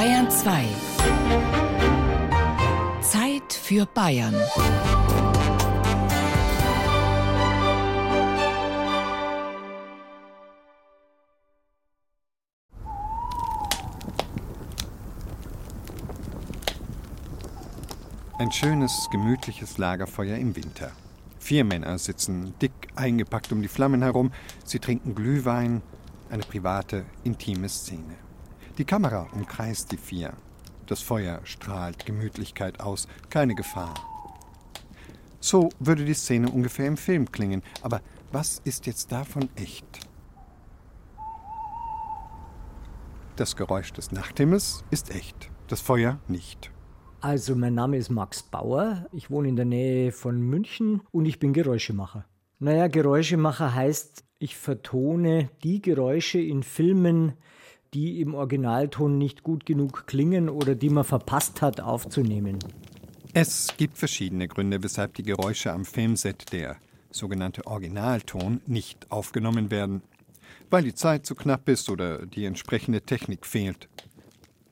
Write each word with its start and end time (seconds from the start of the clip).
Bayern 0.00 0.30
2. 0.30 0.64
Zeit 3.02 3.52
für 3.52 3.84
Bayern. 3.84 4.34
Ein 18.38 18.50
schönes, 18.52 19.06
gemütliches 19.12 19.76
Lagerfeuer 19.76 20.38
im 20.38 20.56
Winter. 20.56 20.92
Vier 21.38 21.64
Männer 21.64 21.98
sitzen 21.98 22.54
dick 22.62 22.72
eingepackt 22.96 23.52
um 23.52 23.60
die 23.60 23.68
Flammen 23.68 24.00
herum. 24.00 24.32
Sie 24.64 24.78
trinken 24.78 25.14
Glühwein. 25.14 25.82
Eine 26.30 26.44
private, 26.44 27.04
intime 27.22 27.68
Szene. 27.68 28.29
Die 28.80 28.86
Kamera 28.86 29.28
umkreist 29.34 29.92
die 29.92 29.98
vier. 29.98 30.32
Das 30.86 31.02
Feuer 31.02 31.42
strahlt 31.44 32.06
Gemütlichkeit 32.06 32.80
aus, 32.80 33.08
keine 33.28 33.54
Gefahr. 33.54 33.92
So 35.38 35.68
würde 35.78 36.06
die 36.06 36.14
Szene 36.14 36.50
ungefähr 36.50 36.86
im 36.86 36.96
Film 36.96 37.30
klingen. 37.30 37.62
Aber 37.82 38.00
was 38.32 38.62
ist 38.64 38.86
jetzt 38.86 39.12
davon 39.12 39.50
echt? 39.54 39.84
Das 43.36 43.54
Geräusch 43.54 43.92
des 43.92 44.12
Nachthimmels 44.12 44.82
ist 44.90 45.14
echt, 45.14 45.50
das 45.68 45.82
Feuer 45.82 46.18
nicht. 46.26 46.70
Also 47.20 47.54
mein 47.56 47.74
Name 47.74 47.98
ist 47.98 48.08
Max 48.08 48.42
Bauer, 48.42 49.04
ich 49.12 49.30
wohne 49.30 49.50
in 49.50 49.56
der 49.56 49.66
Nähe 49.66 50.10
von 50.10 50.40
München 50.40 51.02
und 51.10 51.26
ich 51.26 51.38
bin 51.38 51.52
Geräuschemacher. 51.52 52.24
Naja, 52.60 52.88
Geräuschemacher 52.88 53.74
heißt, 53.74 54.24
ich 54.38 54.56
vertone 54.56 55.50
die 55.62 55.82
Geräusche 55.82 56.40
in 56.40 56.62
Filmen, 56.62 57.34
die 57.94 58.20
im 58.20 58.34
Originalton 58.34 59.18
nicht 59.18 59.42
gut 59.42 59.66
genug 59.66 60.06
klingen 60.06 60.48
oder 60.48 60.74
die 60.74 60.90
man 60.90 61.04
verpasst 61.04 61.60
hat 61.60 61.80
aufzunehmen. 61.80 62.58
Es 63.32 63.74
gibt 63.76 63.98
verschiedene 63.98 64.48
Gründe, 64.48 64.82
weshalb 64.82 65.14
die 65.14 65.22
Geräusche 65.22 65.72
am 65.72 65.84
Filmset, 65.84 66.52
der 66.52 66.76
sogenannte 67.10 67.66
Originalton, 67.66 68.60
nicht 68.66 69.10
aufgenommen 69.10 69.70
werden. 69.70 70.02
Weil 70.68 70.84
die 70.84 70.94
Zeit 70.94 71.26
zu 71.26 71.34
knapp 71.34 71.68
ist 71.68 71.90
oder 71.90 72.26
die 72.26 72.44
entsprechende 72.44 73.02
Technik 73.02 73.44
fehlt. 73.44 73.88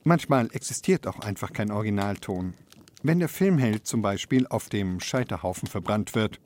Manchmal 0.04 0.48
existiert 0.52 1.06
auch 1.06 1.18
einfach 1.20 1.52
kein 1.52 1.72
Originalton. 1.72 2.54
Wenn 3.02 3.18
der 3.18 3.28
Filmheld 3.28 3.86
zum 3.86 4.02
Beispiel 4.02 4.46
auf 4.46 4.68
dem 4.68 5.00
Scheiterhaufen 5.00 5.68
verbrannt 5.68 6.14
wird. 6.14 6.40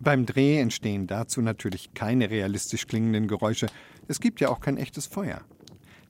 Beim 0.00 0.26
Dreh 0.26 0.58
entstehen 0.60 1.06
dazu 1.06 1.42
natürlich 1.42 1.92
keine 1.92 2.30
realistisch 2.30 2.86
klingenden 2.86 3.28
Geräusche. 3.28 3.66
Es 4.06 4.20
gibt 4.20 4.40
ja 4.40 4.48
auch 4.48 4.60
kein 4.60 4.76
echtes 4.76 5.06
Feuer. 5.06 5.42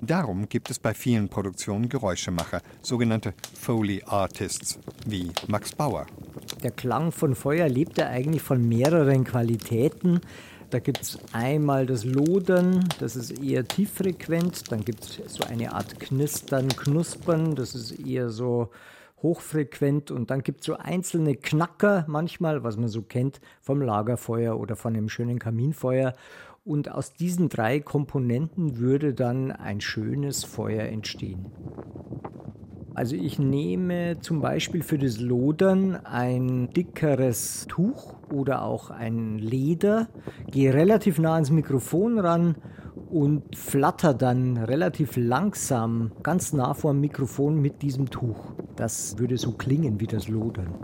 Darum 0.00 0.48
gibt 0.48 0.70
es 0.70 0.78
bei 0.78 0.94
vielen 0.94 1.28
Produktionen 1.28 1.88
Geräuschemacher, 1.88 2.62
sogenannte 2.82 3.34
Foley 3.54 4.00
Artists, 4.06 4.78
wie 5.06 5.32
Max 5.48 5.74
Bauer. 5.74 6.06
Der 6.62 6.70
Klang 6.70 7.10
von 7.10 7.34
Feuer 7.34 7.68
lebt 7.68 7.98
ja 7.98 8.06
eigentlich 8.06 8.42
von 8.42 8.68
mehreren 8.68 9.24
Qualitäten. 9.24 10.20
Da 10.70 10.78
gibt 10.78 11.02
es 11.02 11.18
einmal 11.32 11.86
das 11.86 12.04
Lodern, 12.04 12.88
das 13.00 13.16
ist 13.16 13.42
eher 13.42 13.66
tieffrequent. 13.66 14.70
Dann 14.70 14.84
gibt 14.84 15.02
es 15.02 15.20
so 15.34 15.42
eine 15.42 15.72
Art 15.72 15.98
Knistern, 15.98 16.68
Knuspern, 16.68 17.56
das 17.56 17.74
ist 17.74 17.98
eher 17.98 18.30
so 18.30 18.70
hochfrequent. 19.22 20.12
Und 20.12 20.30
dann 20.30 20.42
gibt 20.42 20.60
es 20.60 20.66
so 20.66 20.76
einzelne 20.76 21.34
Knacker 21.34 22.04
manchmal, 22.06 22.62
was 22.62 22.76
man 22.76 22.88
so 22.88 23.02
kennt 23.02 23.40
vom 23.60 23.82
Lagerfeuer 23.82 24.58
oder 24.58 24.76
von 24.76 24.94
einem 24.94 25.08
schönen 25.08 25.40
Kaminfeuer. 25.40 26.14
Und 26.68 26.90
aus 26.90 27.14
diesen 27.14 27.48
drei 27.48 27.80
Komponenten 27.80 28.76
würde 28.76 29.14
dann 29.14 29.52
ein 29.52 29.80
schönes 29.80 30.44
Feuer 30.44 30.84
entstehen. 30.84 31.46
Also 32.92 33.16
ich 33.16 33.38
nehme 33.38 34.20
zum 34.20 34.42
Beispiel 34.42 34.82
für 34.82 34.98
das 34.98 35.18
Lodern 35.18 35.96
ein 36.04 36.68
dickeres 36.68 37.64
Tuch 37.70 38.16
oder 38.30 38.64
auch 38.64 38.90
ein 38.90 39.38
Leder, 39.38 40.08
gehe 40.50 40.74
relativ 40.74 41.18
nah 41.18 41.36
ans 41.36 41.50
Mikrofon 41.50 42.18
ran 42.18 42.56
und 43.08 43.56
flatter 43.56 44.12
dann 44.12 44.58
relativ 44.58 45.16
langsam 45.16 46.12
ganz 46.22 46.52
nah 46.52 46.74
vor 46.74 46.92
dem 46.92 47.00
Mikrofon 47.00 47.62
mit 47.62 47.80
diesem 47.80 48.10
Tuch. 48.10 48.52
Das 48.76 49.18
würde 49.18 49.38
so 49.38 49.52
klingen 49.52 50.00
wie 50.00 50.06
das 50.06 50.28
Lodern. 50.28 50.74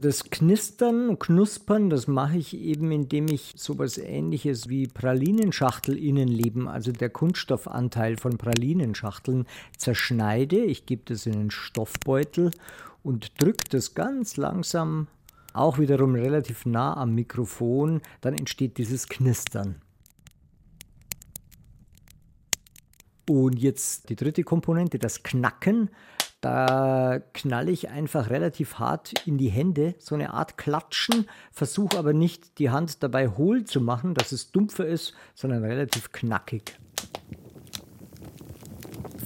Das 0.00 0.30
Knistern 0.30 1.10
und 1.10 1.20
Knuspern, 1.20 1.90
das 1.90 2.06
mache 2.06 2.38
ich 2.38 2.56
eben, 2.56 2.90
indem 2.90 3.28
ich 3.28 3.52
sowas 3.56 3.98
ähnliches 3.98 4.70
wie 4.70 4.86
Pralinenschachtel-Innenleben, 4.86 6.68
also 6.68 6.90
der 6.90 7.10
Kunststoffanteil 7.10 8.16
von 8.16 8.38
Pralinenschachteln, 8.38 9.46
zerschneide. 9.76 10.56
Ich 10.64 10.86
gebe 10.86 11.02
das 11.04 11.26
in 11.26 11.34
einen 11.34 11.50
Stoffbeutel 11.50 12.50
und 13.02 13.42
drücke 13.42 13.64
das 13.68 13.94
ganz 13.94 14.38
langsam, 14.38 15.08
auch 15.52 15.78
wiederum 15.78 16.14
relativ 16.14 16.64
nah 16.64 16.96
am 16.96 17.14
Mikrofon. 17.14 18.00
Dann 18.22 18.32
entsteht 18.32 18.78
dieses 18.78 19.06
Knistern. 19.06 19.82
Und 23.28 23.58
jetzt 23.58 24.08
die 24.08 24.16
dritte 24.16 24.44
Komponente, 24.44 24.98
das 24.98 25.22
Knacken. 25.22 25.90
Da 26.40 27.20
knalle 27.34 27.70
ich 27.70 27.90
einfach 27.90 28.30
relativ 28.30 28.78
hart 28.78 29.26
in 29.26 29.36
die 29.36 29.50
Hände, 29.50 29.94
so 29.98 30.14
eine 30.14 30.32
Art 30.32 30.56
Klatschen, 30.56 31.26
versuche 31.52 31.98
aber 31.98 32.14
nicht 32.14 32.58
die 32.58 32.70
Hand 32.70 33.02
dabei 33.02 33.28
hohl 33.28 33.64
zu 33.64 33.80
machen, 33.82 34.14
dass 34.14 34.32
es 34.32 34.50
dumpfer 34.50 34.86
ist, 34.86 35.14
sondern 35.34 35.64
relativ 35.64 36.12
knackig. 36.12 36.78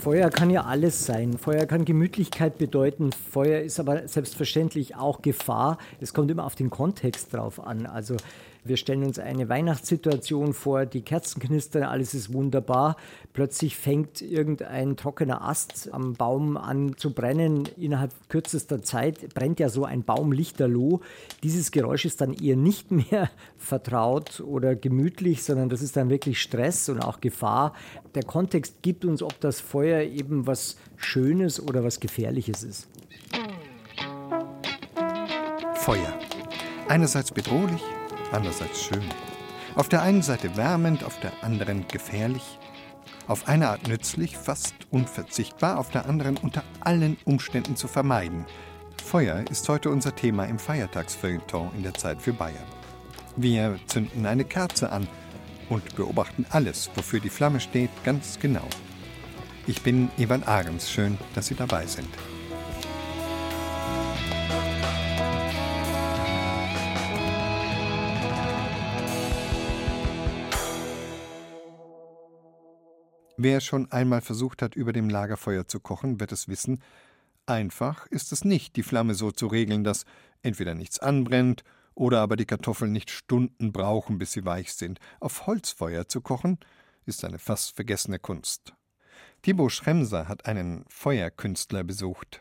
Feuer 0.04 0.28
kann 0.28 0.50
ja 0.50 0.64
alles 0.64 1.06
sein. 1.06 1.38
Feuer 1.38 1.64
kann 1.64 1.86
Gemütlichkeit 1.86 2.58
bedeuten. 2.58 3.10
Feuer 3.12 3.60
ist 3.60 3.80
aber 3.80 4.06
selbstverständlich 4.06 4.96
auch 4.96 5.22
Gefahr. 5.22 5.78
Es 6.00 6.12
kommt 6.12 6.30
immer 6.30 6.44
auf 6.44 6.56
den 6.56 6.68
Kontext 6.68 7.32
drauf 7.32 7.64
an. 7.64 7.86
Also 7.86 8.16
wir 8.64 8.78
stellen 8.78 9.04
uns 9.04 9.18
eine 9.18 9.50
Weihnachtssituation 9.50 10.54
vor, 10.54 10.86
die 10.86 11.02
Kerzen 11.02 11.40
knistern, 11.40 11.82
alles 11.82 12.14
ist 12.14 12.32
wunderbar. 12.32 12.96
Plötzlich 13.34 13.76
fängt 13.76 14.22
irgendein 14.22 14.96
trockener 14.96 15.42
Ast 15.42 15.92
am 15.92 16.14
Baum 16.14 16.56
an 16.56 16.96
zu 16.96 17.12
brennen. 17.12 17.68
Innerhalb 17.76 18.12
kürzester 18.28 18.82
Zeit 18.82 19.34
brennt 19.34 19.60
ja 19.60 19.68
so 19.68 19.84
ein 19.84 20.02
Baum 20.02 20.32
lichterloh. 20.32 21.00
Dieses 21.42 21.72
Geräusch 21.72 22.06
ist 22.06 22.22
dann 22.22 22.32
eher 22.32 22.56
nicht 22.56 22.90
mehr 22.90 23.30
vertraut 23.58 24.40
oder 24.40 24.74
gemütlich, 24.74 25.42
sondern 25.42 25.68
das 25.68 25.82
ist 25.82 25.96
dann 25.96 26.08
wirklich 26.08 26.40
Stress 26.40 26.88
und 26.88 27.00
auch 27.00 27.20
Gefahr. 27.20 27.74
Der 28.14 28.22
Kontext 28.22 28.82
gibt 28.82 29.04
uns, 29.04 29.22
ob 29.22 29.38
das 29.40 29.60
Feuer 29.60 30.00
eben 30.02 30.46
was 30.46 30.78
Schönes 30.96 31.60
oder 31.60 31.84
was 31.84 32.00
Gefährliches 32.00 32.62
ist. 32.62 32.88
Feuer. 35.74 36.18
Einerseits 36.88 37.30
bedrohlich, 37.30 37.82
andererseits 38.34 38.82
schön. 38.82 39.04
Auf 39.74 39.88
der 39.88 40.02
einen 40.02 40.22
Seite 40.22 40.56
wärmend, 40.56 41.04
auf 41.04 41.18
der 41.20 41.32
anderen 41.42 41.88
gefährlich. 41.88 42.58
Auf 43.26 43.48
eine 43.48 43.68
Art 43.70 43.88
nützlich, 43.88 44.36
fast 44.36 44.74
unverzichtbar, 44.90 45.78
auf 45.78 45.90
der 45.90 46.06
anderen 46.06 46.36
unter 46.36 46.62
allen 46.80 47.16
Umständen 47.24 47.76
zu 47.76 47.88
vermeiden. 47.88 48.44
Feuer 49.02 49.44
ist 49.50 49.68
heute 49.68 49.90
unser 49.90 50.14
Thema 50.14 50.44
im 50.44 50.58
Feiertagsfeuilleton 50.58 51.70
in 51.76 51.82
der 51.82 51.94
Zeit 51.94 52.20
für 52.20 52.32
Bayern. 52.32 52.66
Wir 53.36 53.78
zünden 53.86 54.26
eine 54.26 54.44
Kerze 54.44 54.92
an 54.92 55.08
und 55.68 55.96
beobachten 55.96 56.46
alles, 56.50 56.90
wofür 56.94 57.20
die 57.20 57.30
Flamme 57.30 57.60
steht, 57.60 57.90
ganz 58.04 58.38
genau. 58.38 58.66
Ich 59.66 59.82
bin 59.82 60.10
Ivan 60.18 60.42
Ahrens. 60.42 60.90
Schön, 60.90 61.18
dass 61.34 61.46
Sie 61.46 61.54
dabei 61.54 61.86
sind. 61.86 62.08
Wer 73.44 73.60
schon 73.60 73.92
einmal 73.92 74.22
versucht 74.22 74.62
hat, 74.62 74.74
über 74.74 74.94
dem 74.94 75.10
Lagerfeuer 75.10 75.68
zu 75.68 75.78
kochen, 75.78 76.18
wird 76.18 76.32
es 76.32 76.48
wissen, 76.48 76.82
einfach 77.44 78.06
ist 78.06 78.32
es 78.32 78.42
nicht, 78.42 78.74
die 78.74 78.82
Flamme 78.82 79.12
so 79.14 79.32
zu 79.32 79.48
regeln, 79.48 79.84
dass 79.84 80.06
entweder 80.40 80.74
nichts 80.74 80.98
anbrennt 80.98 81.62
oder 81.94 82.20
aber 82.20 82.36
die 82.36 82.46
Kartoffeln 82.46 82.90
nicht 82.90 83.10
Stunden 83.10 83.70
brauchen, 83.70 84.16
bis 84.16 84.32
sie 84.32 84.46
weich 84.46 84.72
sind. 84.72 84.98
Auf 85.20 85.46
Holzfeuer 85.46 86.08
zu 86.08 86.22
kochen, 86.22 86.56
ist 87.04 87.22
eine 87.22 87.38
fast 87.38 87.76
vergessene 87.76 88.18
Kunst. 88.18 88.72
Thibaut 89.42 89.72
Schremser 89.72 90.26
hat 90.26 90.46
einen 90.46 90.86
Feuerkünstler 90.88 91.84
besucht. 91.84 92.40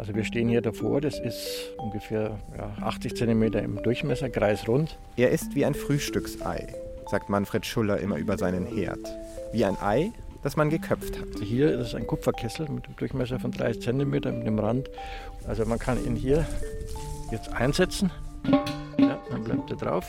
Also 0.00 0.14
wir 0.14 0.24
stehen 0.24 0.48
hier 0.48 0.62
davor, 0.62 1.02
das 1.02 1.18
ist 1.18 1.74
ungefähr 1.76 2.38
ja, 2.56 2.74
80 2.80 3.14
cm 3.16 3.42
im 3.52 3.82
Durchmesser, 3.82 4.30
kreisrund. 4.30 4.98
Er 5.18 5.30
ist 5.30 5.54
wie 5.54 5.66
ein 5.66 5.74
Frühstücksei, 5.74 6.68
sagt 7.10 7.28
Manfred 7.28 7.66
Schuller 7.66 7.98
immer 7.98 8.16
über 8.16 8.38
seinen 8.38 8.64
Herd. 8.64 8.98
Wie 9.52 9.62
ein 9.62 9.76
Ei, 9.78 10.10
das 10.42 10.56
man 10.56 10.70
geköpft 10.70 11.20
hat. 11.20 11.26
Also 11.34 11.44
hier 11.44 11.78
ist 11.78 11.94
ein 11.94 12.06
Kupferkessel 12.06 12.66
mit 12.70 12.86
einem 12.86 12.96
Durchmesser 12.96 13.38
von 13.38 13.50
30 13.50 13.82
cm 13.82 14.10
mit 14.10 14.24
dem 14.24 14.58
Rand. 14.58 14.88
Also 15.46 15.66
man 15.66 15.78
kann 15.78 16.02
ihn 16.02 16.16
hier 16.16 16.46
jetzt 17.30 17.52
einsetzen. 17.52 18.10
Ja, 18.96 19.18
dann 19.28 19.44
bleibt 19.44 19.70
er 19.70 19.76
drauf. 19.76 20.06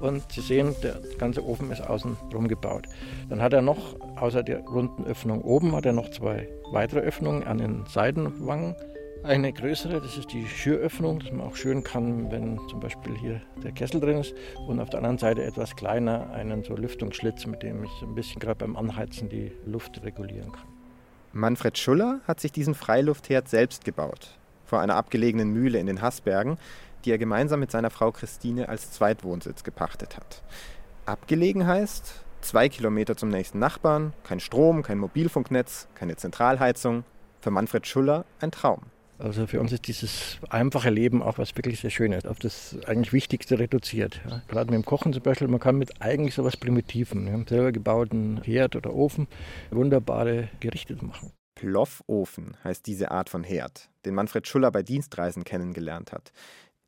Und 0.00 0.24
Sie 0.32 0.40
sehen, 0.40 0.74
der 0.82 0.98
ganze 1.18 1.46
Ofen 1.46 1.70
ist 1.70 1.88
außen 1.88 2.16
rum 2.34 2.48
gebaut. 2.48 2.88
Dann 3.28 3.40
hat 3.40 3.52
er 3.52 3.62
noch, 3.62 3.78
außer 4.16 4.42
der 4.42 4.58
runden 4.64 5.04
Öffnung 5.04 5.40
oben, 5.42 5.76
hat 5.76 5.86
er 5.86 5.92
noch 5.92 6.10
zwei 6.10 6.48
weitere 6.72 6.98
Öffnungen 6.98 7.44
an 7.44 7.58
den 7.58 7.84
Seitenwangen. 7.86 8.74
Eine 9.24 9.54
größere, 9.54 10.02
das 10.02 10.18
ist 10.18 10.34
die 10.34 10.46
Schüröffnung, 10.46 11.18
dass 11.18 11.32
man 11.32 11.46
auch 11.46 11.56
schön 11.56 11.82
kann, 11.82 12.30
wenn 12.30 12.60
zum 12.68 12.78
Beispiel 12.78 13.16
hier 13.16 13.40
der 13.62 13.72
Kessel 13.72 13.98
drin 13.98 14.18
ist. 14.18 14.34
Und 14.66 14.80
auf 14.80 14.90
der 14.90 14.98
anderen 14.98 15.16
Seite 15.16 15.42
etwas 15.42 15.76
kleiner, 15.76 16.28
einen 16.34 16.62
so 16.62 16.76
Lüftungsschlitz, 16.76 17.46
mit 17.46 17.62
dem 17.62 17.84
ich 17.84 18.02
ein 18.02 18.14
bisschen 18.14 18.38
gerade 18.38 18.56
beim 18.56 18.76
Anheizen 18.76 19.30
die 19.30 19.50
Luft 19.64 20.02
regulieren 20.04 20.52
kann. 20.52 20.66
Manfred 21.32 21.78
Schuller 21.78 22.20
hat 22.28 22.38
sich 22.38 22.52
diesen 22.52 22.74
Freiluftherd 22.74 23.48
selbst 23.48 23.86
gebaut. 23.86 24.38
Vor 24.66 24.80
einer 24.80 24.96
abgelegenen 24.96 25.48
Mühle 25.48 25.78
in 25.78 25.86
den 25.86 26.02
Haßbergen, 26.02 26.58
die 27.06 27.10
er 27.10 27.16
gemeinsam 27.16 27.60
mit 27.60 27.70
seiner 27.70 27.88
Frau 27.88 28.12
Christine 28.12 28.68
als 28.68 28.92
Zweitwohnsitz 28.92 29.64
gepachtet 29.64 30.18
hat. 30.18 30.42
Abgelegen 31.06 31.66
heißt 31.66 32.26
zwei 32.42 32.68
Kilometer 32.68 33.16
zum 33.16 33.30
nächsten 33.30 33.58
Nachbarn, 33.58 34.12
kein 34.22 34.40
Strom, 34.40 34.82
kein 34.82 34.98
Mobilfunknetz, 34.98 35.88
keine 35.94 36.16
Zentralheizung. 36.16 37.04
Für 37.40 37.50
Manfred 37.50 37.86
Schuller 37.86 38.26
ein 38.40 38.50
Traum. 38.50 38.82
Also 39.18 39.46
für 39.46 39.60
uns 39.60 39.72
ist 39.72 39.86
dieses 39.86 40.38
einfache 40.50 40.90
Leben 40.90 41.22
auch 41.22 41.38
was 41.38 41.56
wirklich 41.56 41.80
sehr 41.80 41.90
Schönes, 41.90 42.26
auf 42.26 42.38
das 42.38 42.76
eigentlich 42.86 43.12
Wichtigste 43.12 43.58
reduziert. 43.58 44.20
Ja. 44.28 44.42
Gerade 44.48 44.66
mit 44.66 44.74
dem 44.74 44.84
Kochen 44.84 45.12
zum 45.12 45.22
Beispiel, 45.22 45.48
man 45.48 45.60
kann 45.60 45.76
mit 45.76 46.02
eigentlich 46.02 46.34
so 46.34 46.44
was 46.44 46.56
Primitiven, 46.56 47.26
wir 47.26 47.32
haben 47.32 47.46
selber 47.46 47.72
gebauten 47.72 48.42
Herd 48.42 48.74
oder 48.76 48.92
Ofen, 48.92 49.28
wunderbare 49.70 50.48
Gerichte 50.60 50.96
machen. 51.00 51.32
Ploffofen 51.54 52.56
heißt 52.64 52.86
diese 52.86 53.10
Art 53.10 53.28
von 53.28 53.44
Herd, 53.44 53.88
den 54.04 54.14
Manfred 54.14 54.46
Schuller 54.46 54.70
bei 54.70 54.82
Dienstreisen 54.82 55.44
kennengelernt 55.44 56.12
hat. 56.12 56.32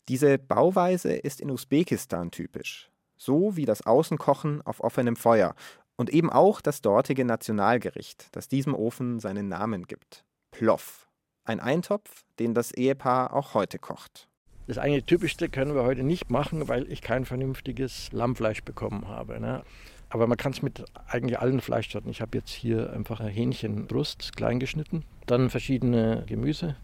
Diese 0.09 0.39
Bauweise 0.39 1.13
ist 1.13 1.41
in 1.41 1.51
Usbekistan 1.51 2.31
typisch, 2.31 2.91
so 3.17 3.57
wie 3.57 3.65
das 3.65 3.87
Außenkochen 3.87 4.63
auf 4.63 4.83
offenem 4.83 5.17
Feuer 5.17 5.55
und 5.97 6.11
eben 6.11 6.31
auch 6.31 6.61
das 6.61 6.83
dortige 6.83 7.25
Nationalgericht, 7.25 8.29
das 8.33 8.49
diesem 8.49 8.75
Ofen 8.75 9.21
seinen 9.21 9.49
Namen 9.49 9.87
gibt. 9.87 10.25
Ploff. 10.51 11.06
Ein 11.47 11.61
Eintopf, 11.61 12.25
den 12.41 12.55
das 12.55 12.73
Ehepaar 12.73 13.33
auch 13.33 13.55
heute 13.55 13.79
kocht. 13.79 14.29
Das 14.67 14.79
eigentlich 14.79 15.05
typischste 15.05 15.49
können 15.49 15.77
wir 15.77 15.85
heute 15.85 16.03
nicht 16.03 16.29
machen, 16.29 16.67
weil 16.67 16.91
ich 16.91 17.03
kein 17.03 17.25
vernünftiges 17.25 18.11
Lammfleisch 18.11 18.65
bekommen 18.65 19.07
habe. 19.07 19.39
Ne? 19.39 19.63
Aber 20.11 20.27
man 20.27 20.37
kann 20.37 20.51
es 20.51 20.61
mit 20.61 20.85
eigentlich 21.07 21.39
allen 21.39 21.61
Fleischsorten. 21.61 22.11
Ich 22.11 22.21
habe 22.21 22.37
jetzt 22.37 22.51
hier 22.51 22.93
einfach 22.93 23.21
eine 23.21 23.31
Hähnchenbrust 23.31 24.37
klein 24.37 24.59
geschnitten, 24.59 25.05
dann 25.27 25.49
verschiedene 25.49 26.25
Gemüse. 26.27 26.75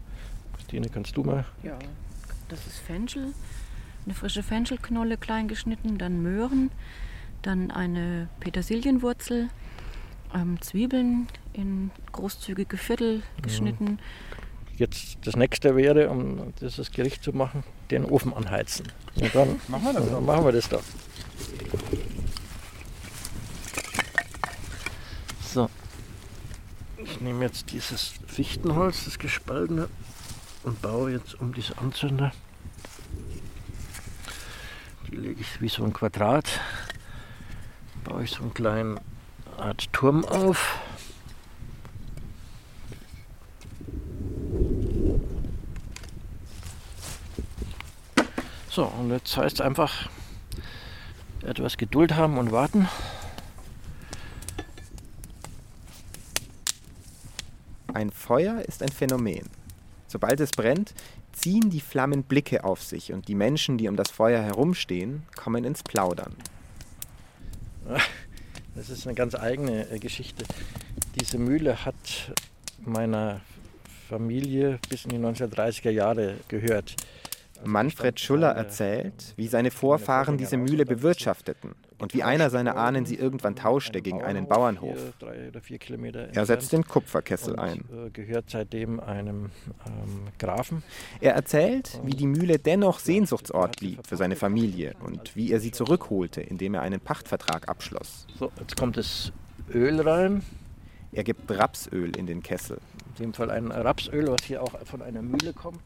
Christine, 0.55 0.87
kannst 0.87 1.17
du 1.17 1.23
mal? 1.23 1.45
Ja, 1.61 1.77
das 2.47 2.65
ist 2.65 2.79
Fenchel, 2.79 3.33
eine 4.05 4.13
frische 4.13 4.43
Fenchelknolle 4.43 5.17
klein 5.17 5.49
geschnitten, 5.49 5.97
dann 5.97 6.21
Möhren, 6.21 6.71
dann 7.41 7.69
eine 7.69 8.29
Petersilienwurzel, 8.39 9.49
ähm, 10.33 10.61
Zwiebeln 10.61 11.27
in 11.51 11.91
großzügige 12.13 12.77
Viertel 12.77 13.23
geschnitten. 13.41 13.99
Jetzt 14.75 15.17
das 15.23 15.35
nächste 15.35 15.75
wäre, 15.75 16.09
um 16.09 16.53
dieses 16.59 16.91
Gericht 16.91 17.23
zu 17.23 17.31
machen, 17.31 17.63
den 17.91 18.05
Ofen 18.05 18.33
anheizen. 18.33 18.91
Und 19.15 19.35
dann 19.35 19.61
machen 19.67 19.83
wir 19.85 19.93
das, 19.93 20.09
dann 20.09 20.25
machen 20.25 20.45
wir 20.45 20.51
das 20.51 20.69
doch. 20.69 20.83
So. 25.53 25.69
Ich 26.97 27.21
nehme 27.21 27.45
jetzt 27.45 27.71
dieses 27.71 28.13
Fichtenholz, 28.25 29.05
das 29.05 29.19
gespaltene, 29.19 29.89
und 30.63 30.81
baue 30.81 31.11
jetzt 31.11 31.39
um 31.39 31.53
diese 31.53 31.77
Anzünder. 31.77 32.31
Die 35.07 35.15
lege 35.15 35.41
ich 35.41 35.61
wie 35.61 35.69
so 35.69 35.83
ein 35.83 35.93
Quadrat. 35.93 36.59
Baue 38.03 38.23
ich 38.23 38.31
so 38.31 38.41
einen 38.41 38.53
kleinen 38.53 38.99
Art 39.57 39.93
Turm 39.93 40.25
auf. 40.25 40.79
So, 48.73 48.85
und 48.85 49.11
jetzt 49.11 49.37
heißt 49.37 49.57
es 49.57 49.61
einfach 49.61 50.09
etwas 51.43 51.77
Geduld 51.77 52.15
haben 52.15 52.39
und 52.39 52.51
warten. 52.51 52.89
Ein 57.93 58.09
Feuer 58.09 58.61
ist 58.61 58.81
ein 58.81 58.89
Phänomen. 58.89 59.47
Sobald 60.07 60.39
es 60.39 60.49
brennt, 60.49 60.95
ziehen 61.33 61.69
die 61.69 61.81
Flammen 61.81 62.23
Blicke 62.23 62.63
auf 62.63 62.81
sich 62.81 63.13
und 63.13 63.27
die 63.27 63.35
Menschen, 63.35 63.77
die 63.77 63.87
um 63.87 63.95
das 63.95 64.09
Feuer 64.09 64.41
herumstehen, 64.41 65.21
kommen 65.35 65.65
ins 65.65 65.83
Plaudern. 65.83 66.33
Das 68.75 68.89
ist 68.89 69.05
eine 69.05 69.13
ganz 69.13 69.35
eigene 69.35 69.87
äh, 69.91 69.99
Geschichte. 69.99 70.45
Diese 71.21 71.37
Mühle 71.37 71.85
hat 71.85 72.33
meiner 72.79 73.41
Familie 74.09 74.79
bis 74.89 75.05
in 75.05 75.11
die 75.11 75.19
1930er 75.19 75.91
Jahre 75.91 76.37
gehört. 76.47 76.95
Also 77.63 77.71
Manfred 77.71 78.19
Schuller 78.19 78.49
erzählt, 78.51 79.33
wie 79.37 79.47
seine 79.47 79.71
Vorfahren 79.71 80.37
diese 80.37 80.57
Mühle 80.57 80.85
bewirtschafteten 80.85 81.71
und 81.99 82.13
wie 82.13 82.23
einer 82.23 82.49
seiner 82.49 82.75
Ahnen 82.75 83.05
sie 83.05 83.15
irgendwann 83.15 83.55
tauschte 83.55 84.01
gegen 84.01 84.21
einen 84.21 84.47
Bauernhof. 84.47 84.97
Er 86.33 86.45
setzt 86.45 86.73
den 86.73 86.83
Kupferkessel 86.85 87.57
ein. 87.57 87.85
äh, 87.93 88.09
Gehört 88.11 88.49
seitdem 88.49 88.99
einem 88.99 89.51
ähm, 89.85 90.27
Grafen. 90.37 90.83
Er 91.21 91.33
erzählt, 91.35 92.01
wie 92.03 92.15
die 92.15 92.27
Mühle 92.27 92.59
dennoch 92.59 92.99
Sehnsuchtsort 92.99 93.79
blieb 93.79 94.05
für 94.05 94.17
seine 94.17 94.35
Familie 94.35 94.93
und 95.05 95.35
wie 95.35 95.51
er 95.51 95.59
sie 95.61 95.71
zurückholte, 95.71 96.41
indem 96.41 96.73
er 96.73 96.81
einen 96.81 96.99
Pachtvertrag 96.99 97.69
abschloss. 97.69 98.27
So, 98.37 98.51
jetzt 98.59 98.75
kommt 98.75 98.97
das 98.97 99.31
Öl 99.73 100.01
rein. 100.01 100.43
Er 101.13 101.23
gibt 101.23 101.49
Rapsöl 101.49 102.15
in 102.17 102.25
den 102.25 102.41
Kessel. 102.41 102.79
In 103.17 103.25
dem 103.25 103.33
Fall 103.33 103.51
ein 103.51 103.71
Rapsöl, 103.71 104.27
was 104.27 104.43
hier 104.43 104.63
auch 104.63 104.71
von 104.85 105.01
einer 105.03 105.21
Mühle 105.21 105.53
kommt. 105.53 105.81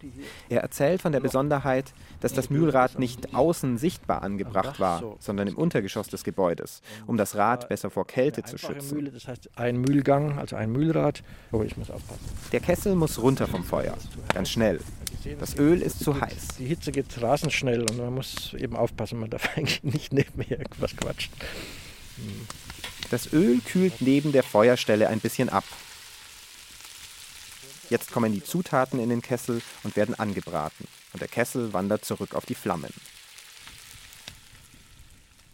Er 0.50 0.62
erzählt 0.62 1.02
von 1.02 1.12
der 1.12 1.20
Besonderheit, 1.20 1.94
dass 2.22 2.34
das 2.34 2.50
Mühlrad 2.50 2.98
nicht 3.00 3.36
außen 3.36 3.78
sichtbar 3.78 4.24
angebracht 4.24 4.80
war, 4.80 5.18
sondern 5.20 5.50
im 5.50 5.58
Untergeschoss 5.58 6.08
des 6.08 6.24
Gebäudes, 6.24 6.82
um 7.06 7.18
das 7.18 7.36
Rad 7.36 7.68
besser 7.68 7.90
vor 7.90 8.08
Kälte 8.08 8.44
zu 8.44 8.58
schützen. 8.58 8.96
Mühle, 8.96 9.12
das 9.12 9.28
heißt 9.28 9.50
ein 9.58 9.78
Mühlgang, 9.78 10.40
also 10.40 10.56
ein 10.56 10.72
Mühlrad. 10.72 11.24
Oh, 11.52 11.62
ich 11.64 11.76
muss 11.76 11.92
aufpassen. 11.92 12.24
Der 12.54 12.62
Kessel 12.62 12.96
muss 12.96 13.22
runter 13.22 13.48
vom 13.48 13.64
Feuer, 13.64 13.96
ganz 14.34 14.50
schnell. 14.50 14.80
Das 15.40 15.58
Öl 15.58 15.82
ist 15.82 16.00
zu 16.00 16.20
heiß. 16.20 16.48
Die 16.60 16.66
Hitze 16.66 16.92
geht 16.92 17.22
rasend 17.22 17.52
schnell 17.52 17.82
und 17.82 17.98
man 17.98 18.14
muss 18.14 18.54
eben 18.54 18.76
aufpassen, 18.78 19.20
man 19.20 19.30
darf 19.30 19.50
eigentlich 19.58 19.84
nicht 19.84 20.14
neben 20.14 20.38
mir 20.38 20.52
irgendwas 20.52 20.96
quatschen. 20.96 21.34
Das 23.10 23.32
Öl 23.32 23.62
kühlt 23.62 24.02
neben 24.02 24.32
der 24.32 24.44
Feuerstelle 24.44 25.08
ein 25.08 25.20
bisschen 25.20 25.50
ab. 25.50 25.64
Jetzt 27.90 28.12
kommen 28.12 28.34
die 28.34 28.44
Zutaten 28.44 29.00
in 29.00 29.10
den 29.10 29.22
Kessel 29.22 29.62
und 29.84 29.96
werden 29.96 30.16
angebraten. 30.20 30.88
Und 31.14 31.22
der 31.22 31.30
Kessel 31.30 31.72
wandert 31.72 32.04
zurück 32.04 32.36
auf 32.36 32.46
die 32.46 32.56
Flammen. 32.56 32.94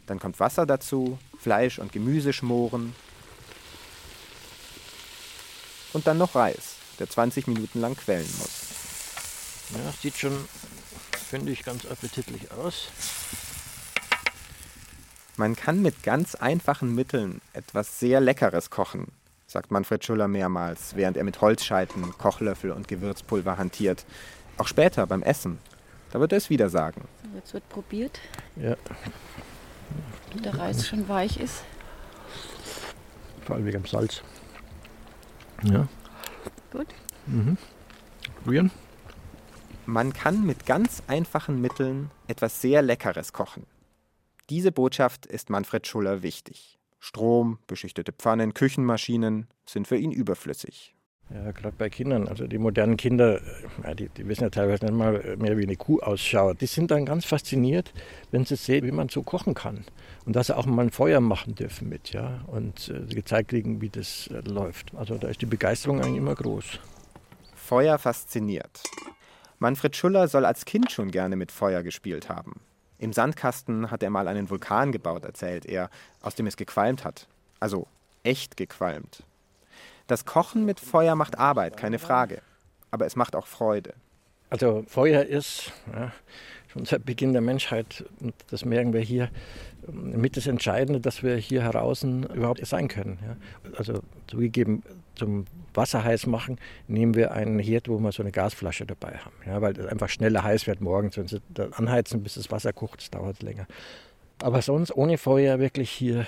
Dann 0.08 0.20
kommt 0.20 0.40
Wasser 0.40 0.66
dazu, 0.66 1.20
Fleisch 1.40 1.78
und 1.78 1.92
Gemüse 1.92 2.34
schmoren. 2.34 2.96
Und 5.94 6.08
dann 6.08 6.18
noch 6.18 6.34
Reis, 6.34 6.76
der 6.98 7.08
20 7.08 7.48
Minuten 7.48 7.80
lang 7.80 7.96
quellen 7.96 8.30
muss. 8.40 8.64
Ja, 9.74 9.94
sieht 10.02 10.18
schon, 10.18 10.48
finde 11.30 11.52
ich, 11.52 11.64
ganz 11.64 11.86
appetitlich 11.86 12.52
aus. 12.52 12.88
Man 15.36 15.56
kann 15.56 15.82
mit 15.82 16.04
ganz 16.04 16.36
einfachen 16.36 16.94
Mitteln 16.94 17.42
etwas 17.54 18.00
sehr 18.00 18.22
Leckeres 18.22 18.70
kochen, 18.70 19.08
sagt 19.48 19.72
Manfred 19.72 20.06
Schuller 20.06 20.28
mehrmals, 20.28 20.96
während 20.96 21.18
er 21.18 21.24
mit 21.24 21.42
Holzscheiten, 21.42 22.16
Kochlöffel 22.18 22.72
und 22.72 22.88
Gewürzpulver 22.88 23.58
hantiert. 23.58 24.06
Auch 24.58 24.68
später 24.68 25.08
beim 25.08 25.24
Essen. 25.24 25.58
Da 26.12 26.20
wird 26.20 26.32
er 26.34 26.38
es 26.38 26.52
wieder 26.52 26.70
sagen. 26.70 27.08
So, 27.24 27.30
Jetzt 27.38 27.54
wird 27.56 27.68
probiert, 27.70 28.20
Ja, 28.56 28.74
ob 30.36 30.44
der 30.44 30.56
Reis 30.58 30.88
schon 30.88 31.08
weich 31.10 31.40
ist. 31.40 31.64
vor 33.44 33.56
allem 33.56 33.66
wegen 33.66 33.82
dem 33.82 33.86
Salz. 33.88 34.22
Ja. 35.64 35.88
Gut. 36.72 36.88
Mhm. 37.26 37.58
Rühren. 38.46 38.72
Man 39.86 40.14
kann 40.14 40.46
mit 40.46 40.66
ganz 40.68 41.02
einfachen 41.08 41.60
Mitteln 41.60 42.12
etwas 42.28 42.62
sehr 42.62 42.82
Leckeres 42.84 43.34
kochen. 43.34 43.66
Diese 44.50 44.72
Botschaft 44.72 45.26
ist 45.26 45.50
Manfred 45.50 45.88
Schuller 45.88 46.22
wichtig. 46.22 46.78
Strom, 47.00 47.60
beschichtete 47.68 48.12
Pfannen, 48.12 48.54
Küchenmaschinen 48.54 49.48
sind 49.66 49.88
für 49.88 49.98
ihn 49.98 50.12
überflüssig. 50.12 50.94
Ja, 51.34 51.52
gerade 51.52 51.76
bei 51.78 51.90
Kindern. 51.90 52.28
Also 52.28 52.48
die 52.48 52.58
modernen 52.58 52.98
Kinder, 52.98 53.40
äh, 53.84 53.96
die, 53.96 54.10
die 54.10 54.28
wissen 54.28 54.44
ja 54.44 54.50
teilweise 54.50 54.86
nicht 54.86 54.96
mal 54.96 55.36
mehr, 55.38 55.58
wie 55.58 55.64
eine 55.64 55.76
Kuh 55.76 56.00
ausschaut. 56.00 56.62
Die 56.62 56.66
sind 56.66 56.92
dann 56.92 57.06
ganz 57.06 57.26
fasziniert, 57.26 57.94
wenn 58.32 58.46
sie 58.46 58.56
sehen, 58.56 58.86
wie 58.86 58.92
man 58.92 59.10
so 59.10 59.24
kochen 59.24 59.54
kann. 59.54 59.86
Und 60.26 60.36
dass 60.36 60.48
sie 60.48 60.58
auch 60.58 60.66
mal 60.66 60.84
ein 60.84 60.92
Feuer 60.92 61.22
machen 61.22 61.56
dürfen 61.56 61.90
mit, 61.90 62.12
ja. 62.12 62.44
Und 62.48 62.90
äh, 62.90 63.14
gezeigt 63.14 63.50
kriegen, 63.50 63.82
wie 63.82 63.90
das 63.90 64.28
äh, 64.28 64.42
läuft. 64.42 64.94
Also 64.96 65.18
da 65.18 65.30
ist 65.30 65.42
die 65.42 65.46
Begeisterung 65.46 66.02
eigentlich 66.02 66.18
immer 66.18 66.36
groß. 66.36 66.80
Feuer 67.56 67.98
fasziniert. 67.98 68.84
Manfred 69.60 69.96
Schuller 69.96 70.28
soll 70.28 70.46
als 70.46 70.66
Kind 70.66 70.92
schon 70.92 71.10
gerne 71.10 71.38
mit 71.38 71.52
Feuer 71.52 71.84
gespielt 71.84 72.28
haben. 72.30 72.60
Im 73.04 73.12
Sandkasten 73.12 73.92
hat 73.92 74.02
er 74.02 74.10
mal 74.10 74.30
einen 74.30 74.50
Vulkan 74.50 74.94
gebaut, 74.94 75.26
erzählt 75.26 75.66
er, 75.66 75.90
aus 76.22 76.36
dem 76.36 76.48
es 76.48 76.56
gequalmt 76.56 77.04
hat. 77.04 77.28
Also 77.60 77.86
echt 78.24 78.56
gequalmt. 78.56 79.24
Das 80.08 80.24
Kochen 80.24 80.64
mit 80.64 80.80
Feuer 80.80 81.16
macht 81.16 81.38
Arbeit, 81.38 81.76
keine 81.76 82.00
Frage. 82.00 82.42
Aber 82.92 83.06
es 83.06 83.18
macht 83.18 83.36
auch 83.36 83.46
Freude. 83.46 83.94
Also 84.50 84.86
Feuer 84.88 85.24
ist 85.24 85.74
ja, 85.92 86.14
schon 86.74 86.86
seit 86.86 87.06
Beginn 87.06 87.34
der 87.34 87.42
Menschheit, 87.42 88.04
und 88.20 88.34
das 88.50 88.66
merken 88.66 88.94
wir 88.94 89.02
hier, 89.02 89.30
mit 89.88 90.38
das 90.38 90.48
Entscheidende, 90.48 91.00
dass 91.00 91.24
wir 91.24 91.36
hier 91.36 91.62
heraus 91.62 92.04
überhaupt 92.04 92.66
sein 92.66 92.88
können. 92.88 93.20
Ja. 93.22 93.36
Also 93.78 94.02
zugegeben, 94.28 94.82
zum 95.16 95.46
Wasser 95.74 96.04
heiß 96.04 96.26
machen, 96.26 96.58
nehmen 96.88 97.16
wir 97.16 97.32
einen 97.32 97.60
Herd, 97.60 97.90
wo 97.90 98.00
wir 98.00 98.12
so 98.12 98.24
eine 98.24 98.32
Gasflasche 98.32 98.86
dabei 98.86 99.18
haben. 99.18 99.36
Ja, 99.46 99.62
weil 99.62 99.78
es 99.78 99.86
einfach 99.86 100.10
schneller 100.10 100.44
heiß 100.44 100.68
wird 100.68 100.82
morgens. 100.82 101.18
Wenn 101.18 101.28
Sie 101.28 101.42
dann 101.54 101.74
anheizen, 101.74 102.24
bis 102.24 102.36
das 102.36 102.50
Wasser 102.50 102.74
kocht, 102.74 103.02
das 103.02 103.12
dauert 103.12 103.44
länger. 103.44 103.68
Aber 104.42 104.62
sonst 104.62 104.96
ohne 104.96 105.18
Feuer 105.18 105.60
wirklich 105.60 105.92
hier 105.92 106.26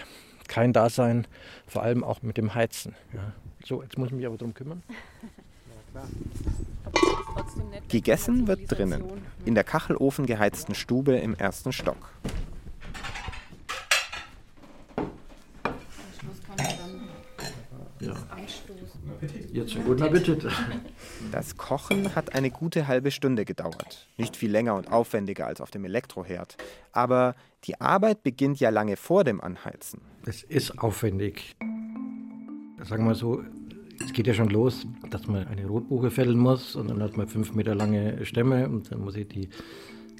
kein 0.47 0.73
Dasein, 0.73 1.25
vor 1.65 1.81
allem 1.81 2.03
auch 2.03 2.21
mit 2.21 2.37
dem 2.37 2.53
Heizen. 2.53 2.93
Ja. 3.13 3.33
So, 3.63 3.81
jetzt 3.81 3.97
muss 3.97 4.09
ich 4.09 4.13
mich 4.13 4.25
aber 4.27 4.37
darum 4.37 4.53
kümmern. 4.53 4.83
Gegessen 7.87 8.47
wird 8.47 8.71
drinnen, 8.71 9.03
in 9.45 9.55
der 9.55 9.63
Kachelofen 9.63 10.25
geheizten 10.25 10.75
Stube 10.75 11.15
im 11.17 11.35
ersten 11.35 11.71
Stock. 11.71 12.11
Ja. 17.99 18.15
Jetzt 19.51 19.75
einen 19.75 19.85
guten 19.85 20.03
Appetit. 20.03 20.45
Das 21.31 21.57
Kochen 21.57 22.13
hat 22.15 22.35
eine 22.35 22.51
gute 22.51 22.87
halbe 22.87 23.11
Stunde 23.11 23.45
gedauert. 23.45 24.07
Nicht 24.17 24.35
viel 24.35 24.51
länger 24.51 24.75
und 24.75 24.91
aufwendiger 24.91 25.47
als 25.47 25.61
auf 25.61 25.71
dem 25.71 25.85
Elektroherd. 25.85 26.57
Aber 26.91 27.35
die 27.63 27.79
Arbeit 27.79 28.23
beginnt 28.23 28.59
ja 28.59 28.69
lange 28.69 28.97
vor 28.97 29.23
dem 29.23 29.41
Anheizen. 29.41 30.01
Es 30.25 30.43
ist 30.43 30.77
aufwendig. 30.79 31.55
Sagen 32.83 33.07
wir 33.07 33.15
so, 33.15 33.43
es 34.03 34.13
geht 34.13 34.27
ja 34.27 34.33
schon 34.33 34.49
los, 34.49 34.85
dass 35.09 35.27
man 35.27 35.47
eine 35.47 35.65
Rotbuche 35.65 36.11
fällen 36.11 36.37
muss 36.37 36.75
und 36.75 36.89
dann 36.89 37.01
hat 37.01 37.17
man 37.17 37.27
fünf 37.27 37.53
Meter 37.53 37.75
lange 37.75 38.25
Stämme 38.25 38.67
und 38.67 38.91
dann 38.91 39.01
muss 39.01 39.15
ich 39.15 39.27
die 39.27 39.49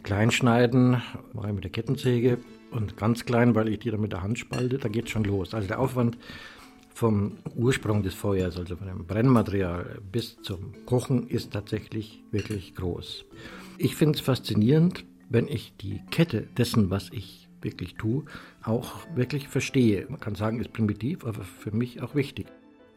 klein 0.03 0.31
schneiden, 0.31 1.01
mache 1.33 1.47
ich 1.47 1.53
mit 1.53 1.63
der 1.63 1.71
Kettensäge 1.71 2.37
und 2.71 2.97
ganz 2.97 3.25
klein, 3.25 3.55
weil 3.55 3.69
ich 3.69 3.79
die 3.79 3.91
dann 3.91 4.01
mit 4.01 4.11
der 4.11 4.21
Hand 4.21 4.37
spalte, 4.37 4.77
da 4.77 4.87
geht 4.87 5.09
schon 5.09 5.23
los. 5.23 5.53
Also 5.53 5.67
der 5.67 5.79
Aufwand 5.79 6.17
vom 6.93 7.37
Ursprung 7.55 8.03
des 8.03 8.13
Feuers, 8.13 8.57
also 8.57 8.77
von 8.77 8.87
dem 8.87 9.05
Brennmaterial 9.05 9.99
bis 10.11 10.37
zum 10.41 10.73
Kochen, 10.85 11.27
ist 11.27 11.51
tatsächlich 11.51 12.23
wirklich 12.31 12.75
groß. 12.75 13.25
Ich 13.77 13.95
finde 13.95 14.17
es 14.17 14.21
faszinierend, 14.21 15.03
wenn 15.29 15.47
ich 15.47 15.73
die 15.77 16.01
Kette 16.11 16.47
dessen, 16.57 16.89
was 16.89 17.09
ich 17.11 17.49
wirklich 17.61 17.95
tue, 17.95 18.23
auch 18.63 19.07
wirklich 19.15 19.47
verstehe. 19.47 20.05
Man 20.07 20.19
kann 20.19 20.35
sagen, 20.35 20.61
ist 20.61 20.71
primitiv, 20.71 21.25
aber 21.25 21.43
für 21.43 21.71
mich 21.71 22.01
auch 22.01 22.15
wichtig. 22.15 22.47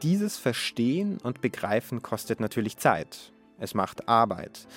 Dieses 0.02 0.38
Verstehen 0.38 1.18
und 1.24 1.40
Begreifen 1.40 2.02
kostet 2.02 2.38
natürlich 2.38 2.76
Zeit. 2.76 3.32
Es 3.58 3.74
macht 3.74 4.08
Arbeit. 4.08 4.68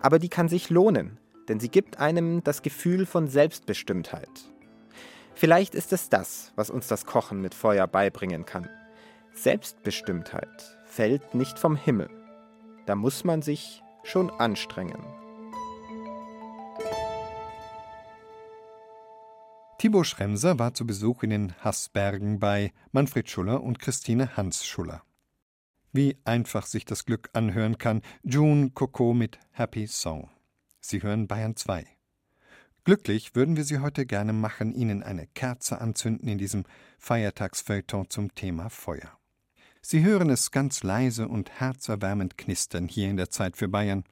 Aber 0.00 0.20
die 0.20 0.28
kann 0.28 0.48
sich 0.48 0.70
lohnen, 0.70 1.18
denn 1.48 1.58
sie 1.58 1.68
gibt 1.68 1.98
einem 1.98 2.44
das 2.44 2.62
Gefühl 2.62 3.04
von 3.04 3.26
Selbstbestimmtheit. 3.26 4.30
Vielleicht 5.34 5.74
ist 5.74 5.92
es 5.92 6.08
das, 6.08 6.52
was 6.54 6.70
uns 6.70 6.86
das 6.86 7.06
Kochen 7.06 7.40
mit 7.40 7.54
Feuer 7.54 7.88
beibringen 7.88 8.44
kann. 8.44 8.68
Selbstbestimmtheit 9.32 10.78
fällt 10.84 11.34
nicht 11.34 11.58
vom 11.58 11.74
Himmel. 11.74 12.08
Da 12.86 12.94
muss 12.94 13.24
man 13.24 13.42
sich 13.42 13.82
schon 14.04 14.30
anstrengen. 14.30 15.17
Thibaut 19.80 20.08
Schremser 20.08 20.58
war 20.58 20.74
zu 20.74 20.84
Besuch 20.84 21.22
in 21.22 21.30
den 21.30 21.54
Haßbergen 21.62 22.40
bei 22.40 22.72
Manfred 22.90 23.30
Schuller 23.30 23.62
und 23.62 23.78
Christine 23.78 24.36
Hans 24.36 24.66
Schuller. 24.66 25.04
Wie 25.92 26.18
einfach 26.24 26.66
sich 26.66 26.84
das 26.84 27.04
Glück 27.04 27.30
anhören 27.32 27.78
kann, 27.78 28.02
June 28.24 28.70
Coco 28.70 29.14
mit 29.14 29.38
Happy 29.52 29.86
Song. 29.86 30.30
Sie 30.80 31.04
hören 31.04 31.28
Bayern 31.28 31.54
2. 31.54 31.86
Glücklich 32.82 33.36
würden 33.36 33.56
wir 33.56 33.62
Sie 33.62 33.78
heute 33.78 34.04
gerne 34.04 34.32
machen, 34.32 34.74
Ihnen 34.74 35.04
eine 35.04 35.28
Kerze 35.28 35.80
anzünden 35.80 36.28
in 36.28 36.38
diesem 36.38 36.64
Feiertagsfeuilleton 36.98 38.10
zum 38.10 38.34
Thema 38.34 38.70
Feuer. 38.70 39.16
Sie 39.80 40.02
hören 40.02 40.28
es 40.28 40.50
ganz 40.50 40.82
leise 40.82 41.28
und 41.28 41.52
herzerwärmend 41.52 42.36
knistern 42.36 42.88
hier 42.88 43.08
in 43.08 43.16
der 43.16 43.30
Zeit 43.30 43.56
für 43.56 43.68
Bayern. 43.68 44.02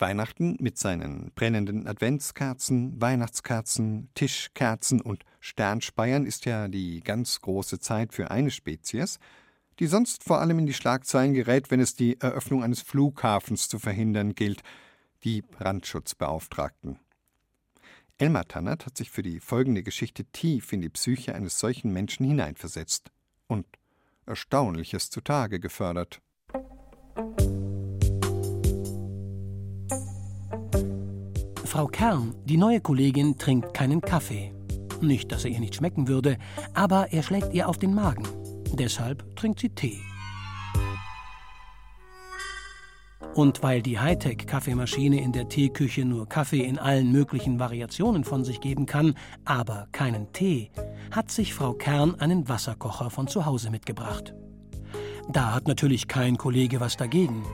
Weihnachten 0.00 0.56
mit 0.60 0.78
seinen 0.78 1.32
brennenden 1.34 1.86
Adventskerzen, 1.86 3.00
Weihnachtskerzen, 3.00 4.10
Tischkerzen 4.14 5.00
und 5.00 5.24
Sternspeiern 5.40 6.26
ist 6.26 6.44
ja 6.44 6.68
die 6.68 7.00
ganz 7.00 7.40
große 7.40 7.78
Zeit 7.80 8.12
für 8.12 8.30
eine 8.30 8.50
Spezies, 8.50 9.18
die 9.78 9.86
sonst 9.86 10.24
vor 10.24 10.40
allem 10.40 10.58
in 10.58 10.66
die 10.66 10.74
Schlagzeilen 10.74 11.34
gerät, 11.34 11.70
wenn 11.70 11.80
es 11.80 11.94
die 11.94 12.20
Eröffnung 12.20 12.62
eines 12.62 12.82
Flughafens 12.82 13.68
zu 13.68 13.78
verhindern 13.78 14.34
gilt, 14.34 14.62
die 15.24 15.42
Brandschutzbeauftragten. 15.42 16.98
Elmar 18.18 18.46
Tannert 18.46 18.86
hat 18.86 18.96
sich 18.96 19.10
für 19.10 19.22
die 19.22 19.38
folgende 19.38 19.84
Geschichte 19.84 20.24
tief 20.24 20.72
in 20.72 20.80
die 20.80 20.88
Psyche 20.88 21.34
eines 21.34 21.58
solchen 21.58 21.92
Menschen 21.92 22.26
hineinversetzt 22.26 23.12
und 23.46 23.66
Erstaunliches 24.26 25.10
zutage 25.10 25.60
gefördert. 25.60 26.20
Frau 31.68 31.86
Kern, 31.86 32.34
die 32.46 32.56
neue 32.56 32.80
Kollegin, 32.80 33.36
trinkt 33.36 33.74
keinen 33.74 34.00
Kaffee. 34.00 34.54
Nicht, 35.02 35.30
dass 35.30 35.44
er 35.44 35.50
ihr 35.50 35.60
nicht 35.60 35.74
schmecken 35.74 36.08
würde, 36.08 36.38
aber 36.72 37.12
er 37.12 37.22
schlägt 37.22 37.52
ihr 37.52 37.68
auf 37.68 37.76
den 37.76 37.94
Magen. 37.94 38.26
Deshalb 38.72 39.36
trinkt 39.36 39.60
sie 39.60 39.68
Tee. 39.68 40.00
Und 43.34 43.62
weil 43.62 43.82
die 43.82 43.98
Hightech-Kaffeemaschine 43.98 45.20
in 45.20 45.32
der 45.32 45.50
Teeküche 45.50 46.06
nur 46.06 46.26
Kaffee 46.26 46.64
in 46.64 46.78
allen 46.78 47.12
möglichen 47.12 47.60
Variationen 47.60 48.24
von 48.24 48.44
sich 48.44 48.62
geben 48.62 48.86
kann, 48.86 49.14
aber 49.44 49.88
keinen 49.92 50.32
Tee, 50.32 50.70
hat 51.10 51.30
sich 51.30 51.52
Frau 51.52 51.74
Kern 51.74 52.14
einen 52.14 52.48
Wasserkocher 52.48 53.10
von 53.10 53.28
zu 53.28 53.44
Hause 53.44 53.70
mitgebracht. 53.70 54.34
Da 55.30 55.52
hat 55.52 55.68
natürlich 55.68 56.08
kein 56.08 56.38
Kollege 56.38 56.80
was 56.80 56.96
dagegen. 56.96 57.44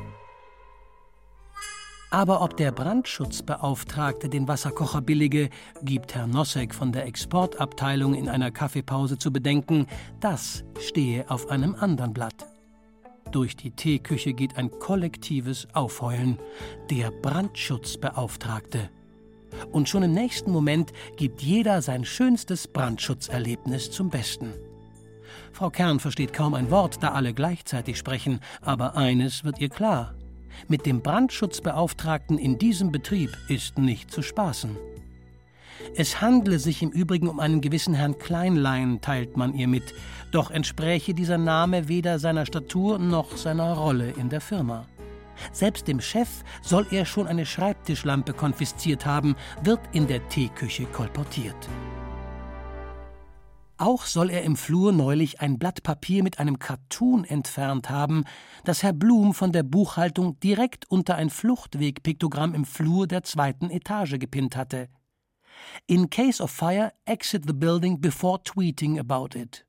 Aber 2.15 2.43
ob 2.43 2.57
der 2.57 2.71
Brandschutzbeauftragte 2.71 4.29
den 4.29 4.47
Wasserkocher 4.47 5.01
billige, 5.01 5.51
gibt 5.83 6.15
Herr 6.15 6.29
Nossek 6.29 6.73
von 6.73 6.93
der 6.93 7.07
Exportabteilung 7.07 8.15
in 8.15 8.29
einer 8.29 8.53
Kaffeepause 8.53 9.19
zu 9.19 9.33
bedenken, 9.33 9.89
das 10.21 10.63
stehe 10.79 11.29
auf 11.29 11.51
einem 11.51 11.75
anderen 11.75 12.15
Blatt. 12.15 12.47
Durch 13.33 13.57
die 13.57 13.73
Teeküche 13.73 14.33
geht 14.33 14.57
ein 14.57 14.71
kollektives 14.71 15.67
Aufheulen. 15.73 16.39
Der 16.89 17.11
Brandschutzbeauftragte. 17.11 18.91
Und 19.73 19.89
schon 19.89 20.05
im 20.05 20.13
nächsten 20.13 20.53
Moment 20.53 20.93
gibt 21.17 21.43
jeder 21.43 21.83
sein 21.83 22.05
schönstes 22.05 22.69
Brandschutzerlebnis 22.69 23.91
zum 23.91 24.11
Besten. 24.11 24.53
Frau 25.51 25.69
Kern 25.69 25.99
versteht 25.99 26.33
kaum 26.33 26.55
ein 26.55 26.71
Wort, 26.71 27.03
da 27.03 27.11
alle 27.11 27.35
gleichzeitig 27.35 27.99
sprechen, 27.99 28.39
aber 28.61 28.97
eines 28.97 29.43
wird 29.43 29.61
ihr 29.61 29.69
klar. 29.69 30.15
Mit 30.69 30.87
dem 30.87 31.03
Brandschutzbeauftragten 31.03 32.39
in 32.39 32.59
diesem 32.59 32.93
Betrieb 32.93 33.31
ist 33.49 33.79
nicht 33.79 34.11
zu 34.11 34.23
spaßen. 34.23 34.77
Es 35.97 36.21
handle 36.21 36.59
sich 36.59 36.83
im 36.83 36.91
Übrigen 36.91 37.29
um 37.29 37.41
einen 37.41 37.61
gewissen 37.61 37.95
Herrn 37.95 38.19
Kleinlein, 38.19 39.01
teilt 39.01 39.37
man 39.37 39.55
ihr 39.55 39.69
mit, 39.69 39.95
doch 40.31 40.51
entspräche 40.51 41.15
dieser 41.15 41.39
Name 41.39 41.89
weder 41.89 42.19
seiner 42.19 42.47
Statur 42.47 42.99
noch 42.99 43.37
seiner 43.37 43.75
Rolle 43.75 44.11
in 44.13 44.29
der 44.29 44.41
Firma. 44.41 44.87
Selbst 45.53 45.89
dem 45.89 46.01
Chef 46.01 46.29
soll 46.63 46.87
er 46.91 47.05
schon 47.05 47.27
eine 47.27 47.47
Schreibtischlampe 47.47 48.33
konfisziert 48.33 49.05
haben, 49.05 49.37
wird 49.63 49.81
in 49.93 50.07
der 50.07 50.27
Teeküche 50.29 50.85
kolportiert. 50.87 51.57
Auch 53.77 54.07
soll 54.07 54.31
er 54.31 54.43
im 54.43 54.55
Flur 54.57 54.93
neulich 54.93 55.41
ein 55.41 55.59
Blatt 55.59 55.83
Papier 55.83 56.23
mit 56.23 56.39
einem 56.39 56.61
Cartoon 56.61 57.25
entfernt 57.25 57.91
haben, 57.91 58.25
das 58.65 58.85
Herr 58.85 58.93
Blum 58.93 59.35
von 59.35 59.51
der 59.51 59.65
Buchhaltung 59.65 60.39
direkt 60.39 60.89
unter 60.89 61.17
ein 61.17 61.29
Fluchtwegpiktogramm 61.29 62.55
im 62.55 62.65
Flur 62.65 63.09
der 63.09 63.25
zweiten 63.25 63.71
Etage 63.71 64.21
gepinnt 64.21 64.55
hatte. 64.55 64.89
In 65.87 66.09
case 66.09 66.41
of 66.41 66.53
fire, 66.53 66.93
exit 67.05 67.45
the 67.47 67.53
building 67.53 68.01
before 68.01 68.41
tweeting 68.45 68.99
about 68.99 69.37
it. 69.37 69.67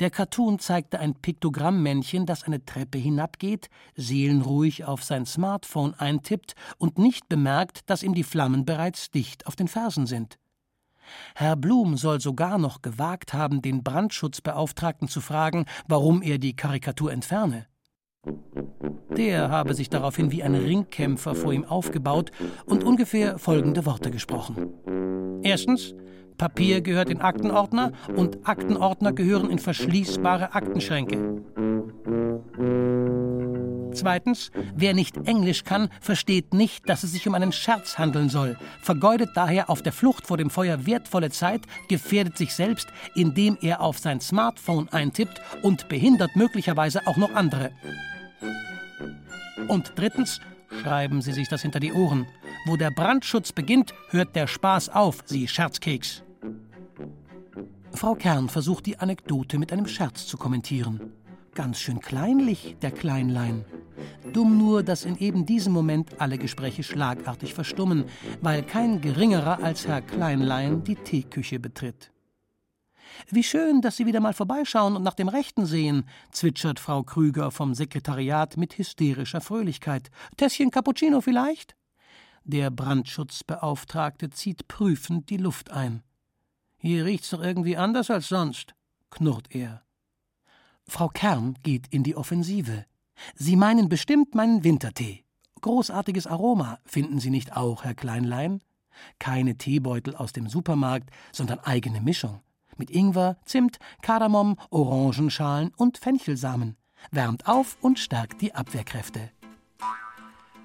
Der 0.00 0.10
Cartoon 0.10 0.58
zeigte 0.58 1.00
ein 1.00 1.14
Piktogrammmännchen, 1.14 2.26
das 2.26 2.44
eine 2.44 2.64
Treppe 2.64 2.98
hinabgeht, 2.98 3.68
seelenruhig 3.96 4.84
auf 4.84 5.02
sein 5.02 5.26
Smartphone 5.26 5.94
eintippt 5.94 6.54
und 6.76 6.98
nicht 6.98 7.28
bemerkt, 7.28 7.88
dass 7.90 8.02
ihm 8.02 8.14
die 8.14 8.22
Flammen 8.22 8.64
bereits 8.64 9.10
dicht 9.10 9.46
auf 9.46 9.56
den 9.56 9.68
Fersen 9.68 10.06
sind. 10.06 10.38
Herr 11.34 11.56
Blum 11.56 11.96
soll 11.96 12.20
sogar 12.20 12.58
noch 12.58 12.82
gewagt 12.82 13.32
haben, 13.34 13.62
den 13.62 13.82
Brandschutzbeauftragten 13.82 15.08
zu 15.08 15.20
fragen, 15.20 15.66
warum 15.86 16.22
er 16.22 16.38
die 16.38 16.56
Karikatur 16.56 17.12
entferne. 17.12 17.66
Der 19.16 19.50
habe 19.50 19.74
sich 19.74 19.90
daraufhin 19.90 20.30
wie 20.30 20.42
ein 20.42 20.54
Ringkämpfer 20.54 21.34
vor 21.34 21.52
ihm 21.52 21.64
aufgebaut 21.64 22.30
und 22.66 22.84
ungefähr 22.84 23.38
folgende 23.38 23.84
Worte 23.86 24.10
gesprochen. 24.10 25.40
Erstens, 25.42 25.94
Papier 26.36 26.80
gehört 26.80 27.10
in 27.10 27.20
Aktenordner 27.20 27.92
und 28.14 28.48
Aktenordner 28.48 29.12
gehören 29.12 29.50
in 29.50 29.58
verschließbare 29.58 30.54
Aktenschränke. 30.54 31.42
Zweitens, 33.92 34.50
wer 34.74 34.94
nicht 34.94 35.16
Englisch 35.26 35.64
kann, 35.64 35.88
versteht 36.00 36.54
nicht, 36.54 36.88
dass 36.88 37.02
es 37.02 37.12
sich 37.12 37.26
um 37.26 37.34
einen 37.34 37.52
Scherz 37.52 37.98
handeln 37.98 38.28
soll, 38.28 38.56
vergeudet 38.80 39.30
daher 39.34 39.70
auf 39.70 39.82
der 39.82 39.92
Flucht 39.92 40.26
vor 40.26 40.36
dem 40.36 40.50
Feuer 40.50 40.86
wertvolle 40.86 41.30
Zeit, 41.30 41.62
gefährdet 41.88 42.36
sich 42.36 42.54
selbst, 42.54 42.88
indem 43.14 43.56
er 43.60 43.80
auf 43.80 43.98
sein 43.98 44.20
Smartphone 44.20 44.88
eintippt 44.90 45.40
und 45.62 45.88
behindert 45.88 46.36
möglicherweise 46.36 47.06
auch 47.06 47.16
noch 47.16 47.34
andere. 47.34 47.72
Und 49.68 49.92
drittens, 49.96 50.40
schreiben 50.82 51.22
Sie 51.22 51.32
sich 51.32 51.48
das 51.48 51.62
hinter 51.62 51.80
die 51.80 51.92
Ohren. 51.92 52.26
Wo 52.66 52.76
der 52.76 52.90
Brandschutz 52.90 53.52
beginnt, 53.52 53.94
hört 54.10 54.34
der 54.36 54.46
Spaß 54.46 54.90
auf, 54.90 55.22
Sie 55.24 55.48
Scherzkeks. 55.48 56.22
Frau 57.92 58.14
Kern 58.14 58.48
versucht 58.48 58.86
die 58.86 58.98
Anekdote 58.98 59.58
mit 59.58 59.72
einem 59.72 59.86
Scherz 59.86 60.26
zu 60.26 60.36
kommentieren. 60.36 61.12
Ganz 61.54 61.80
schön 61.80 62.00
kleinlich, 62.00 62.76
der 62.80 62.92
Kleinlein. 62.92 63.64
Dumm 64.32 64.58
nur, 64.58 64.82
dass 64.82 65.04
in 65.04 65.16
eben 65.18 65.46
diesem 65.46 65.72
Moment 65.72 66.20
alle 66.20 66.38
Gespräche 66.38 66.82
schlagartig 66.82 67.54
verstummen, 67.54 68.04
weil 68.40 68.62
kein 68.62 69.00
geringerer 69.00 69.62
als 69.62 69.86
Herr 69.86 70.02
Kleinlein 70.02 70.84
die 70.84 70.96
Teeküche 70.96 71.58
betritt. 71.58 72.12
Wie 73.30 73.42
schön, 73.42 73.80
dass 73.80 73.96
Sie 73.96 74.06
wieder 74.06 74.20
mal 74.20 74.34
vorbeischauen 74.34 74.96
und 74.96 75.02
nach 75.02 75.14
dem 75.14 75.28
Rechten 75.28 75.66
sehen, 75.66 76.04
zwitschert 76.30 76.78
Frau 76.78 77.02
Krüger 77.02 77.50
vom 77.50 77.74
Sekretariat 77.74 78.56
mit 78.56 78.78
hysterischer 78.78 79.40
Fröhlichkeit. 79.40 80.10
Tässchen 80.36 80.70
Cappuccino 80.70 81.20
vielleicht? 81.20 81.76
Der 82.44 82.70
Brandschutzbeauftragte 82.70 84.30
zieht 84.30 84.68
prüfend 84.68 85.30
die 85.30 85.36
Luft 85.36 85.70
ein. 85.70 86.02
Hier 86.78 87.04
riecht's 87.04 87.30
doch 87.30 87.42
irgendwie 87.42 87.76
anders 87.76 88.10
als 88.10 88.28
sonst, 88.28 88.74
knurrt 89.10 89.54
er. 89.54 89.82
Frau 90.86 91.08
Kern 91.08 91.58
geht 91.62 91.88
in 91.88 92.02
die 92.02 92.16
Offensive. 92.16 92.86
Sie 93.34 93.56
meinen 93.56 93.88
bestimmt 93.88 94.34
meinen 94.34 94.64
Wintertee. 94.64 95.24
Großartiges 95.60 96.26
Aroma, 96.26 96.78
finden 96.84 97.20
Sie 97.20 97.30
nicht 97.30 97.56
auch, 97.56 97.84
Herr 97.84 97.94
Kleinlein? 97.94 98.62
Keine 99.18 99.56
Teebeutel 99.56 100.14
aus 100.16 100.32
dem 100.32 100.48
Supermarkt, 100.48 101.10
sondern 101.32 101.60
eigene 101.60 102.00
Mischung. 102.00 102.40
Mit 102.76 102.90
Ingwer, 102.90 103.36
Zimt, 103.44 103.78
Kardamom, 104.02 104.56
Orangenschalen 104.70 105.72
und 105.76 105.98
Fenchelsamen. 105.98 106.76
Wärmt 107.10 107.46
auf 107.46 107.76
und 107.80 107.98
stärkt 107.98 108.40
die 108.40 108.54
Abwehrkräfte. 108.54 109.30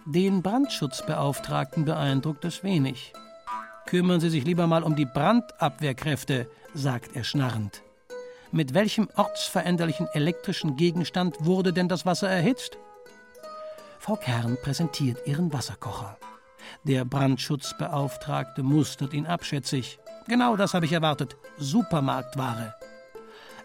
Den 0.06 0.42
Brandschutzbeauftragten 0.42 1.86
beeindruckt 1.86 2.44
es 2.46 2.64
wenig. 2.64 3.14
Kümmern 3.86 4.20
Sie 4.20 4.30
sich 4.30 4.46
lieber 4.46 4.68
mal 4.68 4.84
um 4.84 4.96
die 4.96 5.06
Brandabwehrkräfte, 5.06 6.50
sagt 6.74 7.16
er 7.16 7.24
schnarrend. 7.24 7.84
Mit 8.56 8.76
welchem 8.76 9.10
ortsveränderlichen 9.16 10.08
elektrischen 10.14 10.76
Gegenstand 10.76 11.38
wurde 11.40 11.74
denn 11.74 11.88
das 11.88 12.06
Wasser 12.06 12.30
erhitzt? 12.30 12.78
Frau 13.98 14.16
Kern 14.16 14.60
präsentiert 14.62 15.26
ihren 15.26 15.52
Wasserkocher. 15.52 16.20
Der 16.84 17.04
Brandschutzbeauftragte 17.04 18.62
mustert 18.62 19.16
ihn 19.16 19.26
abschätzig. 19.26 19.98
Genau 20.28 20.56
das 20.56 20.76
habe 20.76 20.86
ich 20.86 20.92
erwartet. 20.92 21.36
Supermarktware. 21.58 22.76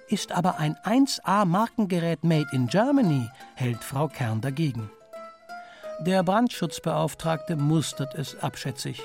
Ist 0.09 0.33
aber 0.33 0.59
ein 0.59 0.75
1A-Markengerät 0.77 2.21
made 2.23 2.49
in 2.53 2.67
Germany, 2.69 3.29
hält 3.57 3.85
Frau 3.85 4.09
Kern 4.09 4.41
dagegen. 4.41 4.91
Der 6.01 6.23
Brandschutzbeauftragte 6.23 7.57
mustert 7.57 8.15
es 8.15 8.39
abschätzig. 8.39 9.03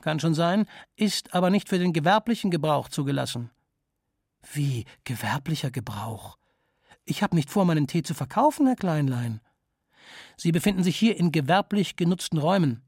Kann 0.00 0.18
schon 0.18 0.32
sein, 0.32 0.64
ist 0.96 1.34
aber 1.34 1.50
nicht 1.50 1.68
für 1.68 1.78
den 1.78 1.92
gewerblichen 1.92 2.50
Gebrauch 2.50 2.88
zugelassen. 2.88 3.50
Wie 4.52 4.84
gewerblicher 5.04 5.70
Gebrauch? 5.70 6.38
Ich 7.04 7.22
habe 7.22 7.34
nicht 7.34 7.50
vor, 7.50 7.64
meinen 7.64 7.86
Tee 7.86 8.02
zu 8.02 8.14
verkaufen, 8.14 8.66
Herr 8.66 8.76
Kleinlein. 8.76 9.40
Sie 10.36 10.52
befinden 10.52 10.82
sich 10.82 10.96
hier 10.96 11.16
in 11.18 11.32
gewerblich 11.32 11.96
genutzten 11.96 12.38
Räumen. 12.38 12.82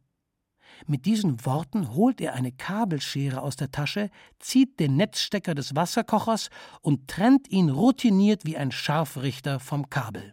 Mit 0.86 1.06
diesen 1.06 1.44
Worten 1.46 1.94
holt 1.94 2.20
er 2.20 2.34
eine 2.34 2.52
Kabelschere 2.52 3.40
aus 3.40 3.56
der 3.56 3.70
Tasche, 3.70 4.10
zieht 4.38 4.78
den 4.78 4.96
Netzstecker 4.96 5.54
des 5.54 5.74
Wasserkochers 5.74 6.50
und 6.82 7.08
trennt 7.08 7.48
ihn 7.48 7.70
routiniert 7.70 8.44
wie 8.44 8.58
ein 8.58 8.72
Scharfrichter 8.72 9.58
vom 9.58 9.88
Kabel. 9.88 10.32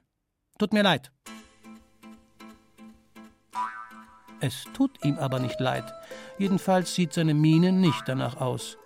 Tut 0.59 0.73
mir 0.73 0.83
leid. 0.83 1.11
Es 4.41 4.65
tut 4.73 5.03
ihm 5.05 5.17
aber 5.19 5.39
nicht 5.39 5.59
leid. 5.61 5.93
Jedenfalls 6.37 6.93
sieht 6.93 7.13
seine 7.13 7.33
Miene 7.33 7.71
nicht 7.71 8.03
danach 8.07 8.35
aus. 8.41 8.77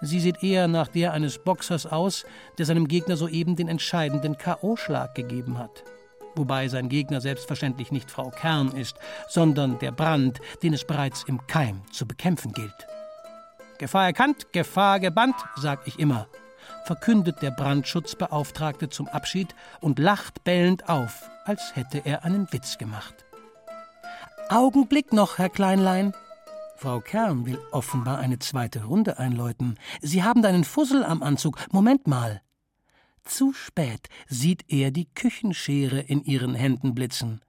Sie 0.00 0.20
sieht 0.20 0.42
eher 0.42 0.68
nach 0.68 0.88
der 0.88 1.12
eines 1.12 1.38
Boxers 1.38 1.86
aus, 1.86 2.24
der 2.58 2.66
seinem 2.66 2.88
Gegner 2.88 3.16
soeben 3.16 3.56
den 3.56 3.68
entscheidenden 3.68 4.36
K.O.-Schlag 4.36 5.14
gegeben 5.14 5.58
hat. 5.58 5.84
Wobei 6.36 6.68
sein 6.68 6.88
Gegner 6.88 7.20
selbstverständlich 7.20 7.92
nicht 7.92 8.10
Frau 8.10 8.30
Kern 8.30 8.72
ist, 8.72 8.96
sondern 9.28 9.78
der 9.78 9.92
Brand, 9.92 10.40
den 10.62 10.74
es 10.74 10.84
bereits 10.84 11.22
im 11.24 11.46
Keim 11.46 11.82
zu 11.92 12.06
bekämpfen 12.06 12.52
gilt. 12.52 12.86
Gefahr 13.78 14.06
erkannt, 14.06 14.52
Gefahr 14.52 15.00
gebannt, 15.00 15.36
sag 15.56 15.86
ich 15.86 15.98
immer, 15.98 16.26
verkündet 16.84 17.42
der 17.42 17.50
Brandschutzbeauftragte 17.50 18.88
zum 18.88 19.08
Abschied 19.08 19.54
und 19.80 19.98
lacht 19.98 20.44
bellend 20.44 20.88
auf, 20.88 21.28
als 21.44 21.74
hätte 21.74 22.02
er 22.04 22.24
einen 22.24 22.52
Witz 22.52 22.78
gemacht. 22.78 23.24
Augenblick 24.48 25.12
noch, 25.12 25.38
Herr 25.38 25.48
Kleinlein. 25.48 26.14
Frau 26.84 27.00
Kern 27.00 27.46
will 27.46 27.58
offenbar 27.72 28.18
eine 28.18 28.38
zweite 28.40 28.84
Runde 28.84 29.18
einläuten. 29.18 29.78
Sie 30.02 30.22
haben 30.22 30.42
da 30.42 30.50
einen 30.50 30.64
Fussel 30.64 31.02
am 31.02 31.22
Anzug. 31.22 31.58
Moment 31.72 32.06
mal. 32.06 32.42
Zu 33.22 33.54
spät 33.54 34.10
sieht 34.28 34.66
er 34.68 34.90
die 34.90 35.08
Küchenschere 35.14 36.00
in 36.00 36.22
ihren 36.24 36.54
Händen 36.54 36.94
blitzen. 36.94 37.40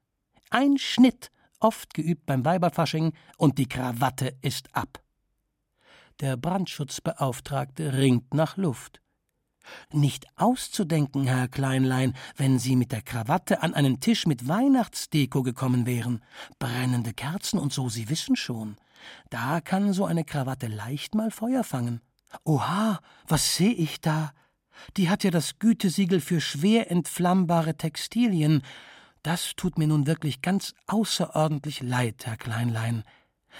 Ein 0.51 0.77
Schnitt, 0.77 1.31
oft 1.59 1.93
geübt 1.93 2.25
beim 2.25 2.45
Weiberfasching, 2.45 3.11
und 3.35 3.57
die 3.57 3.67
Krawatte 3.67 4.37
ist 4.39 4.73
ab. 4.73 5.03
Der 6.21 6.37
Brandschutzbeauftragte 6.37 7.91
ringt 7.91 8.33
nach 8.33 8.55
Luft. 8.55 9.01
Nicht 9.91 10.27
auszudenken, 10.37 11.27
Herr 11.27 11.49
Kleinlein, 11.49 12.13
wenn 12.37 12.57
Sie 12.57 12.77
mit 12.77 12.93
der 12.93 13.01
Krawatte 13.01 13.61
an 13.61 13.73
einen 13.73 13.99
Tisch 13.99 14.27
mit 14.27 14.47
Weihnachtsdeko 14.47 15.43
gekommen 15.43 15.85
wären. 15.85 16.23
Brennende 16.57 17.11
Kerzen 17.11 17.59
und 17.59 17.73
so, 17.73 17.89
Sie 17.89 18.07
wissen 18.07 18.37
schon. 18.37 18.77
Da 19.29 19.61
kann 19.61 19.93
so 19.93 20.05
eine 20.05 20.23
Krawatte 20.23 20.67
leicht 20.67 21.15
mal 21.15 21.31
Feuer 21.31 21.63
fangen. 21.63 22.01
Oha, 22.43 22.99
was 23.27 23.55
sehe 23.55 23.73
ich 23.73 24.01
da? 24.01 24.31
Die 24.97 25.09
hat 25.09 25.23
ja 25.23 25.31
das 25.31 25.59
Gütesiegel 25.59 26.19
für 26.19 26.41
schwer 26.41 26.91
entflammbare 26.91 27.75
Textilien. 27.75 28.61
Das 29.23 29.55
tut 29.55 29.77
mir 29.77 29.87
nun 29.87 30.07
wirklich 30.07 30.41
ganz 30.41 30.73
außerordentlich 30.87 31.81
leid, 31.81 32.25
Herr 32.25 32.37
Kleinlein. 32.37 33.03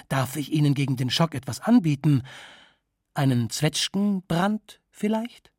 Darf 0.09 0.35
ich 0.35 0.51
Ihnen 0.51 0.73
gegen 0.73 0.97
den 0.97 1.09
Schock 1.09 1.33
etwas 1.35 1.61
anbieten? 1.61 2.23
Einen 3.13 3.49
Zwetschgenbrand 3.49 4.81
vielleicht? 4.89 5.51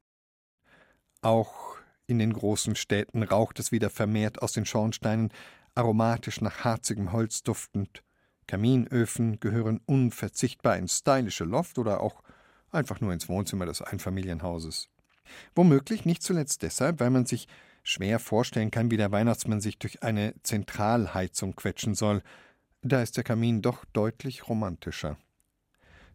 Auch 1.22 1.76
in 2.06 2.18
den 2.18 2.32
großen 2.32 2.76
Städten 2.76 3.22
raucht 3.22 3.58
es 3.58 3.72
wieder 3.72 3.90
vermehrt 3.90 4.42
aus 4.42 4.52
den 4.52 4.66
Schornsteinen, 4.66 5.32
aromatisch 5.74 6.40
nach 6.40 6.64
harzigem 6.64 7.12
Holz 7.12 7.42
duftend. 7.42 8.02
Kaminöfen 8.46 9.40
gehören 9.40 9.80
unverzichtbar 9.86 10.76
ins 10.76 10.98
stylische 10.98 11.44
Loft 11.44 11.78
oder 11.78 12.00
auch 12.00 12.22
einfach 12.70 13.00
nur 13.00 13.12
ins 13.12 13.28
Wohnzimmer 13.28 13.66
des 13.66 13.82
Einfamilienhauses. 13.82 14.88
Womöglich 15.54 16.04
nicht 16.04 16.22
zuletzt 16.22 16.62
deshalb, 16.62 17.00
weil 17.00 17.10
man 17.10 17.26
sich 17.26 17.48
schwer 17.82 18.18
vorstellen 18.18 18.70
kann, 18.70 18.90
wie 18.90 18.96
der 18.96 19.12
Weihnachtsmann 19.12 19.60
sich 19.60 19.78
durch 19.78 20.02
eine 20.02 20.34
Zentralheizung 20.42 21.56
quetschen 21.56 21.94
soll. 21.94 22.22
Da 22.82 23.02
ist 23.02 23.16
der 23.16 23.24
Kamin 23.24 23.62
doch 23.62 23.84
deutlich 23.92 24.48
romantischer. 24.48 25.16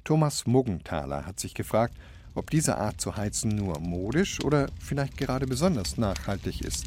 Thomas 0.03 0.47
Muggenthaler 0.47 1.25
hat 1.25 1.39
sich 1.39 1.53
gefragt, 1.53 1.95
ob 2.33 2.49
diese 2.49 2.77
Art 2.77 2.99
zu 3.01 3.17
heizen 3.17 3.55
nur 3.55 3.79
modisch 3.79 4.43
oder 4.43 4.67
vielleicht 4.79 5.17
gerade 5.17 5.47
besonders 5.47 5.97
nachhaltig 5.97 6.61
ist. 6.61 6.85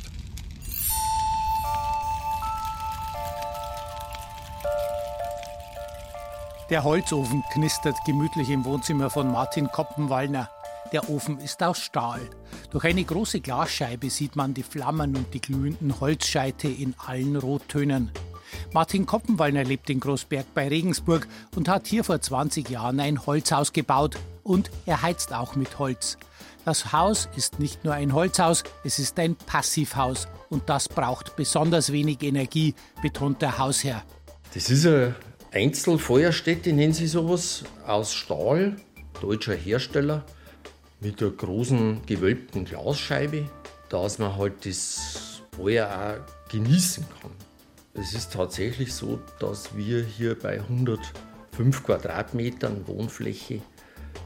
Der 6.71 6.83
Holzofen 6.83 7.45
knistert 7.53 7.97
gemütlich 8.07 8.49
im 8.49 8.65
Wohnzimmer 8.65 9.11
von 9.11 9.31
Martin 9.31 9.69
Koppenwallner. 9.71 10.49
Der 10.93 11.11
Ofen 11.11 11.39
ist 11.39 11.63
aus 11.63 11.79
Stahl. 11.79 12.23
Durch 12.71 12.85
eine 12.87 13.05
große 13.05 13.41
Glasscheibe 13.41 14.09
sieht 14.09 14.35
man 14.35 14.55
die 14.55 14.63
Flammen 14.63 15.15
und 15.15 15.35
die 15.35 15.43
glühenden 15.43 16.01
Holzscheite 16.01 16.69
in 16.69 16.95
allen 17.07 17.37
Rottönen. 17.37 18.11
Martin 18.73 19.05
Koppenwallner 19.05 19.63
lebt 19.63 19.91
in 19.91 20.01
Großberg 20.01 20.47
bei 20.55 20.69
Regensburg 20.69 21.29
und 21.55 21.69
hat 21.69 21.87
hier 21.87 22.03
vor 22.03 22.23
20 22.23 22.71
Jahren 22.71 22.99
ein 22.99 23.27
Holzhaus 23.27 23.75
gebaut 23.75 24.17
und 24.43 24.71
er 24.87 25.03
heizt 25.03 25.35
auch 25.35 25.57
mit 25.57 25.79
Holz. 25.79 26.17
Das 26.65 26.95
Haus 26.95 27.29
ist 27.37 27.59
nicht 27.59 27.85
nur 27.85 27.93
ein 27.93 28.15
Holzhaus, 28.15 28.65
es 28.85 28.99
ist 28.99 29.19
ein 29.19 29.37
Passivhaus 29.37 30.29
und 30.49 30.71
das 30.71 30.89
braucht 30.89 31.37
besonders 31.37 31.93
wenig 31.93 32.23
Energie, 32.23 32.75
betont 33.03 33.43
der 33.43 33.59
Hausherr. 33.59 34.03
Das 34.55 34.71
ist 34.71 34.87
eine 34.87 35.15
Einzelfeuerstätte, 35.55 36.73
nennen 36.73 36.93
sie 36.93 37.07
sowas, 37.07 37.63
aus 37.87 38.13
Stahl, 38.13 38.75
deutscher 39.21 39.55
Hersteller, 39.55 40.25
mit 41.01 41.23
einer 41.23 41.31
großen 41.31 42.05
gewölbten 42.07 42.65
Glasscheibe, 42.65 43.49
dass 43.89 44.19
man 44.19 44.37
halt 44.37 44.67
das 44.67 45.43
Feuer 45.55 45.87
auch 45.87 46.51
genießen 46.51 47.05
kann. 47.21 47.31
Es 47.95 48.15
ist 48.15 48.33
tatsächlich 48.33 48.93
so, 48.93 49.21
dass 49.39 49.77
wir 49.77 50.03
hier 50.03 50.37
bei 50.37 50.59
105 50.61 51.85
Quadratmetern 51.85 52.89
Wohnfläche 52.89 53.61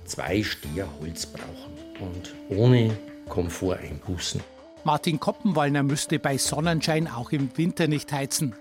zwei 0.06 0.42
Steher 0.42 0.88
Holz 0.98 1.26
brauchen 1.26 1.74
und 2.00 2.56
ohne 2.56 2.96
Komfort 3.28 3.80
einbußen. 3.80 4.40
Martin 4.84 5.20
Koppenwallner 5.20 5.82
müsste 5.82 6.18
bei 6.18 6.38
Sonnenschein 6.38 7.06
auch 7.06 7.32
im 7.32 7.50
Winter 7.58 7.86
nicht 7.86 8.10
heizen. 8.12 8.54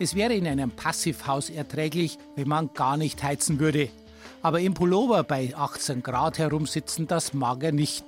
Es 0.00 0.16
wäre 0.16 0.34
in 0.34 0.46
einem 0.46 0.72
Passivhaus 0.72 1.50
erträglich, 1.50 2.18
wenn 2.34 2.48
man 2.48 2.70
gar 2.74 2.96
nicht 2.96 3.22
heizen 3.22 3.60
würde. 3.60 3.88
Aber 4.42 4.60
im 4.60 4.74
Pullover 4.74 5.22
bei 5.22 5.54
18 5.54 6.02
Grad 6.02 6.38
herumsitzen, 6.38 7.06
das 7.06 7.32
mag 7.32 7.62
er 7.62 7.72
nicht. 7.72 8.04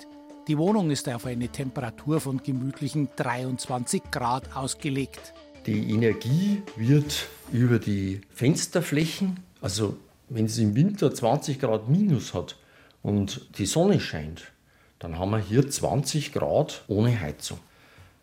Die 0.48 0.58
Wohnung 0.58 0.90
ist 0.90 1.08
auf 1.08 1.26
eine 1.26 1.48
Temperatur 1.48 2.20
von 2.20 2.42
gemütlichen 2.42 3.08
23 3.14 4.02
Grad 4.10 4.56
ausgelegt. 4.56 5.32
Die 5.66 5.90
Energie 5.90 6.62
wird 6.76 7.28
über 7.52 7.78
die 7.78 8.20
Fensterflächen, 8.30 9.40
also 9.60 9.96
wenn 10.28 10.46
es 10.46 10.58
im 10.58 10.74
Winter 10.74 11.14
20 11.14 11.60
Grad 11.60 11.88
minus 11.88 12.34
hat 12.34 12.56
und 13.02 13.48
die 13.58 13.66
Sonne 13.66 14.00
scheint, 14.00 14.52
dann 14.98 15.18
haben 15.18 15.30
wir 15.30 15.38
hier 15.38 15.68
20 15.68 16.32
Grad 16.32 16.84
ohne 16.88 17.20
Heizung. 17.20 17.58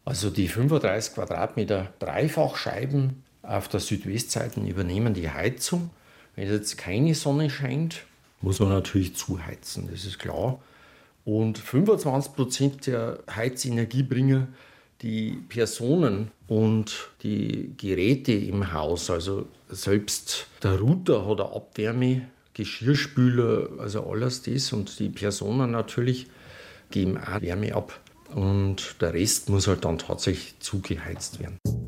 Also 0.05 0.29
die 0.29 0.49
35 0.49 1.13
Quadratmeter 1.13 1.93
Dreifachscheiben 1.99 3.23
auf 3.43 3.67
der 3.67 3.79
Südwestseite 3.79 4.59
übernehmen 4.61 5.13
die 5.13 5.29
Heizung. 5.29 5.91
Wenn 6.35 6.49
jetzt 6.49 6.77
keine 6.77 7.13
Sonne 7.13 7.49
scheint, 7.49 8.05
muss 8.41 8.59
man 8.59 8.69
natürlich 8.69 9.15
zuheizen, 9.15 9.87
das 9.91 10.05
ist 10.05 10.19
klar. 10.19 10.59
Und 11.25 11.57
25 11.57 12.33
Prozent 12.33 12.87
der 12.87 13.19
Heizenergiebringer 13.33 14.47
die 15.03 15.37
Personen 15.49 16.31
und 16.47 17.09
die 17.23 17.73
Geräte 17.77 18.31
im 18.31 18.73
Haus, 18.73 19.09
also 19.09 19.45
selbst 19.69 20.47
der 20.63 20.79
Router 20.79 21.27
hat 21.27 21.41
eine 21.41 21.51
Abwärme, 21.51 22.29
Geschirrspüler, 22.53 23.69
also 23.79 24.05
alles 24.09 24.43
das 24.43 24.71
und 24.71 24.99
die 24.99 25.09
Personen 25.09 25.71
natürlich 25.71 26.27
geben 26.91 27.17
auch 27.17 27.41
Wärme 27.41 27.75
ab 27.75 27.99
und 28.33 28.95
der 29.01 29.13
Rest 29.13 29.49
muss 29.49 29.67
halt 29.67 29.83
dann 29.83 29.97
tatsächlich 29.97 30.55
zugeheizt 30.59 31.39
werden. 31.39 31.82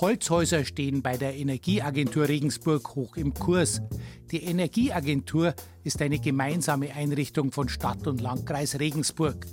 Holzhäuser 0.00 0.64
stehen 0.64 1.02
bei 1.02 1.18
der 1.18 1.36
Energieagentur 1.36 2.26
Regensburg 2.26 2.94
hoch 2.94 3.16
im 3.16 3.34
Kurs. 3.34 3.82
Die 4.30 4.42
Energieagentur 4.44 5.54
ist 5.84 6.00
eine 6.00 6.18
gemeinsame 6.18 6.94
Einrichtung 6.94 7.52
von 7.52 7.68
Stadt 7.68 8.06
und 8.06 8.20
Landkreis 8.20 8.80
Regensburg. 8.80 9.46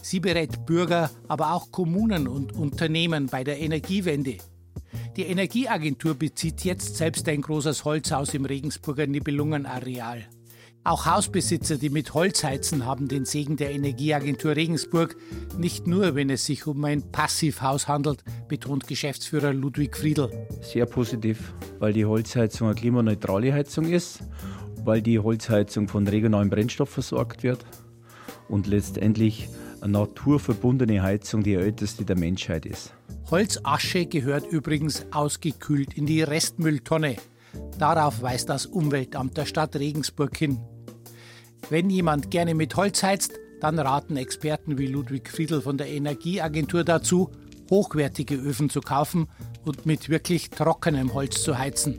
Sie 0.00 0.20
berät 0.20 0.64
Bürger, 0.64 1.10
aber 1.28 1.52
auch 1.52 1.70
Kommunen 1.70 2.26
und 2.26 2.54
Unternehmen 2.54 3.26
bei 3.26 3.44
der 3.44 3.60
Energiewende. 3.60 4.38
Die 5.16 5.24
Energieagentur 5.24 6.14
bezieht 6.14 6.64
jetzt 6.64 6.96
selbst 6.96 7.28
ein 7.28 7.42
großes 7.42 7.84
Holzhaus 7.84 8.32
im 8.32 8.46
Regensburger 8.46 9.06
Nibelungenareal. 9.06 10.26
Auch 10.84 11.06
Hausbesitzer, 11.06 11.78
die 11.78 11.90
mit 11.90 12.12
Holz 12.12 12.42
heizen, 12.42 12.84
haben 12.86 13.06
den 13.06 13.24
Segen 13.24 13.56
der 13.56 13.70
Energieagentur 13.70 14.56
Regensburg. 14.56 15.16
Nicht 15.56 15.86
nur, 15.86 16.16
wenn 16.16 16.28
es 16.28 16.44
sich 16.44 16.66
um 16.66 16.84
ein 16.84 17.12
Passivhaus 17.12 17.86
handelt, 17.86 18.24
betont 18.48 18.88
Geschäftsführer 18.88 19.52
Ludwig 19.52 19.96
Friedl. 19.96 20.28
Sehr 20.60 20.86
positiv, 20.86 21.54
weil 21.78 21.92
die 21.92 22.04
Holzheizung 22.04 22.66
eine 22.66 22.74
klimaneutrale 22.74 23.52
Heizung 23.52 23.92
ist, 23.92 24.24
weil 24.84 25.02
die 25.02 25.20
Holzheizung 25.20 25.86
von 25.86 26.08
regionalem 26.08 26.50
Brennstoff 26.50 26.90
versorgt 26.90 27.44
wird 27.44 27.64
und 28.48 28.66
letztendlich 28.66 29.48
eine 29.82 29.92
naturverbundene 29.92 31.00
Heizung 31.00 31.44
die 31.44 31.54
älteste 31.54 32.04
der 32.04 32.18
Menschheit 32.18 32.66
ist. 32.66 32.92
Holzasche 33.30 34.06
gehört 34.06 34.50
übrigens 34.50 35.06
ausgekühlt 35.12 35.94
in 35.94 36.06
die 36.06 36.22
Restmülltonne. 36.22 37.18
Darauf 37.78 38.20
weist 38.20 38.48
das 38.48 38.66
Umweltamt 38.66 39.36
der 39.36 39.46
Stadt 39.46 39.76
Regensburg 39.76 40.36
hin. 40.36 40.58
Wenn 41.70 41.90
jemand 41.90 42.30
gerne 42.30 42.54
mit 42.54 42.76
Holz 42.76 43.02
heizt, 43.02 43.32
dann 43.60 43.78
raten 43.78 44.16
Experten 44.16 44.78
wie 44.78 44.86
Ludwig 44.86 45.28
Friedl 45.28 45.62
von 45.62 45.78
der 45.78 45.88
Energieagentur 45.88 46.84
dazu, 46.84 47.30
hochwertige 47.70 48.34
Öfen 48.34 48.68
zu 48.68 48.80
kaufen 48.80 49.28
und 49.64 49.86
mit 49.86 50.08
wirklich 50.08 50.50
trockenem 50.50 51.14
Holz 51.14 51.42
zu 51.42 51.56
heizen. 51.56 51.96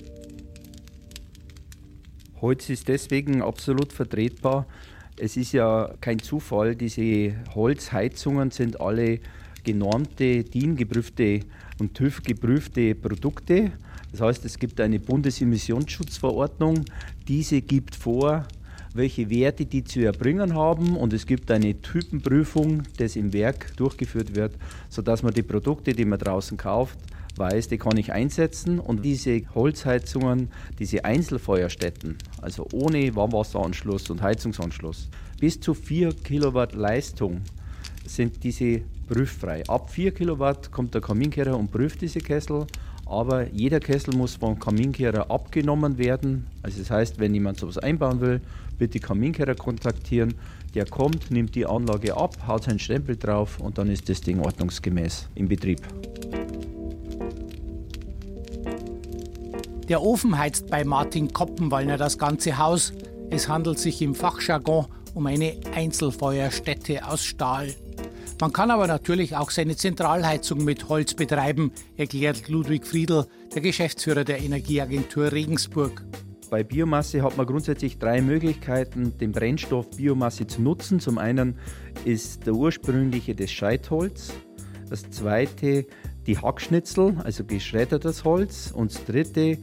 Holz 2.42 2.70
ist 2.70 2.90
deswegen 2.90 3.42
absolut 3.42 3.94
vertretbar. 3.94 4.68
Es 5.18 5.38
ist 5.38 5.54
ja 5.54 5.94
kein 6.02 6.20
Zufall, 6.20 6.76
diese 6.76 7.34
Holzheizungen 7.56 8.52
sind 8.52 8.82
alle 8.82 9.20
genormte, 9.64 10.44
DIN-geprüfte 10.44 11.40
und 11.80 11.94
TÜV-geprüfte 11.94 12.96
Produkte. 12.96 13.72
Das 14.12 14.22
heißt, 14.22 14.46
es 14.46 14.60
gibt 14.60 14.82
eine 14.82 15.00
Bundesemissionsschutzverordnung. 15.00 16.86
Diese 17.28 17.62
gibt 17.62 17.96
vor, 17.96 18.46
welche 18.94 19.30
Werte 19.30 19.66
die 19.66 19.84
zu 19.84 20.02
erbringen 20.02 20.54
haben 20.54 20.96
und 20.96 21.14
es 21.14 21.26
gibt 21.26 21.50
eine 21.52 21.82
Typenprüfung, 21.82 22.84
das 22.98 23.16
im 23.16 23.34
Werk 23.34 23.76
durchgeführt 23.76 24.36
wird, 24.36 24.54
sodass 24.90 25.24
man 25.24 25.34
die 25.34 25.44
Produkte, 25.44 25.94
die 25.94 26.06
man 26.06 26.20
draußen 26.20 26.58
kauft, 26.58 26.98
weiß, 27.36 27.68
die 27.70 27.80
kann 27.80 27.98
ich 27.98 28.12
einsetzen 28.12 28.80
und 28.80 29.04
diese 29.04 29.42
Holzheizungen, 29.56 30.50
diese 30.78 31.04
Einzelfeuerstätten, 31.04 32.18
also 32.42 32.68
ohne 32.72 33.16
Warmwasseranschluss 33.16 34.10
und 34.12 34.22
Heizungsanschluss, 34.22 35.10
bis 35.40 35.60
zu 35.60 35.74
4 35.74 36.14
Kilowatt 36.24 36.76
Leistung 36.76 37.42
sind 38.06 38.44
diese 38.44 38.82
prüffrei. 39.08 39.64
Ab 39.68 39.90
4 39.90 40.12
Kilowatt 40.14 40.72
kommt 40.72 40.94
der 40.94 41.02
Kaminkehrer 41.02 41.58
und 41.58 41.72
prüft 41.72 42.02
diese 42.02 42.20
Kessel 42.20 42.68
aber 43.06 43.48
jeder 43.52 43.80
Kessel 43.80 44.16
muss 44.16 44.36
vom 44.36 44.60
Kaminkehrer 44.60 45.30
abgenommen 45.30 45.98
werden. 45.98 46.48
Also 46.62 46.80
das 46.80 46.90
heißt, 46.90 47.20
wenn 47.20 47.34
jemand 47.34 47.60
sowas 47.60 47.78
einbauen 47.78 48.22
will, 48.22 48.42
bitte 48.84 49.00
Kaminkehrer 49.00 49.56
kontaktieren. 49.56 50.34
Der 50.76 50.86
kommt, 50.86 51.32
nimmt 51.32 51.56
die 51.56 51.66
Anlage 51.66 52.18
ab, 52.18 52.36
haut 52.48 52.66
seinen 52.66 52.80
Stempel 52.80 53.16
drauf 53.16 53.62
und 53.62 53.78
dann 53.78 53.90
ist 53.90 54.10
das 54.10 54.20
Ding 54.20 54.42
ordnungsgemäß 54.42 55.30
im 55.36 55.48
Betrieb. 55.48 55.80
Der 59.88 60.02
Ofen 60.02 60.38
heizt 60.38 60.68
bei 60.68 60.84
Martin 60.84 61.32
Koppenwallner 61.32 61.96
das 61.96 62.18
ganze 62.18 62.58
Haus. 62.58 62.92
Es 63.30 63.48
handelt 63.48 63.80
sich 63.80 64.02
im 64.02 64.16
Fachjargon 64.16 64.88
um 65.14 65.28
eine 65.28 65.56
Einzelfeuerstätte 65.74 67.08
aus 67.08 67.24
Stahl. 67.24 67.74
Man 68.42 68.52
kann 68.52 68.70
aber 68.70 68.88
natürlich 68.88 69.38
auch 69.38 69.50
seine 69.50 69.78
Zentralheizung 69.78 70.66
mit 70.66 70.90
Holz 70.90 71.14
betreiben, 71.14 71.72
erklärt 71.96 72.50
Ludwig 72.50 72.86
Friedl, 72.86 73.28
der 73.56 73.62
Geschäftsführer 73.62 74.26
der 74.26 74.42
Energieagentur 74.42 75.32
Regensburg. 75.32 76.04
Bei 76.54 76.64
Biomasse 76.64 77.24
hat 77.24 77.36
man 77.36 77.48
grundsätzlich 77.48 77.98
drei 77.98 78.22
Möglichkeiten, 78.22 79.18
den 79.18 79.32
Brennstoff 79.32 79.90
Biomasse 79.90 80.46
zu 80.46 80.62
nutzen. 80.62 81.00
Zum 81.00 81.18
einen 81.18 81.56
ist 82.06 82.46
der 82.46 82.54
ursprüngliche 82.54 83.34
das 83.34 83.52
Scheitholz, 83.52 84.32
das 84.88 85.10
zweite 85.10 85.88
die 86.28 86.38
Hackschnitzel, 86.38 87.16
also 87.24 87.44
geschreddertes 87.44 88.24
Holz 88.24 88.72
und 88.72 88.94
das 88.94 89.04
dritte 89.04 89.58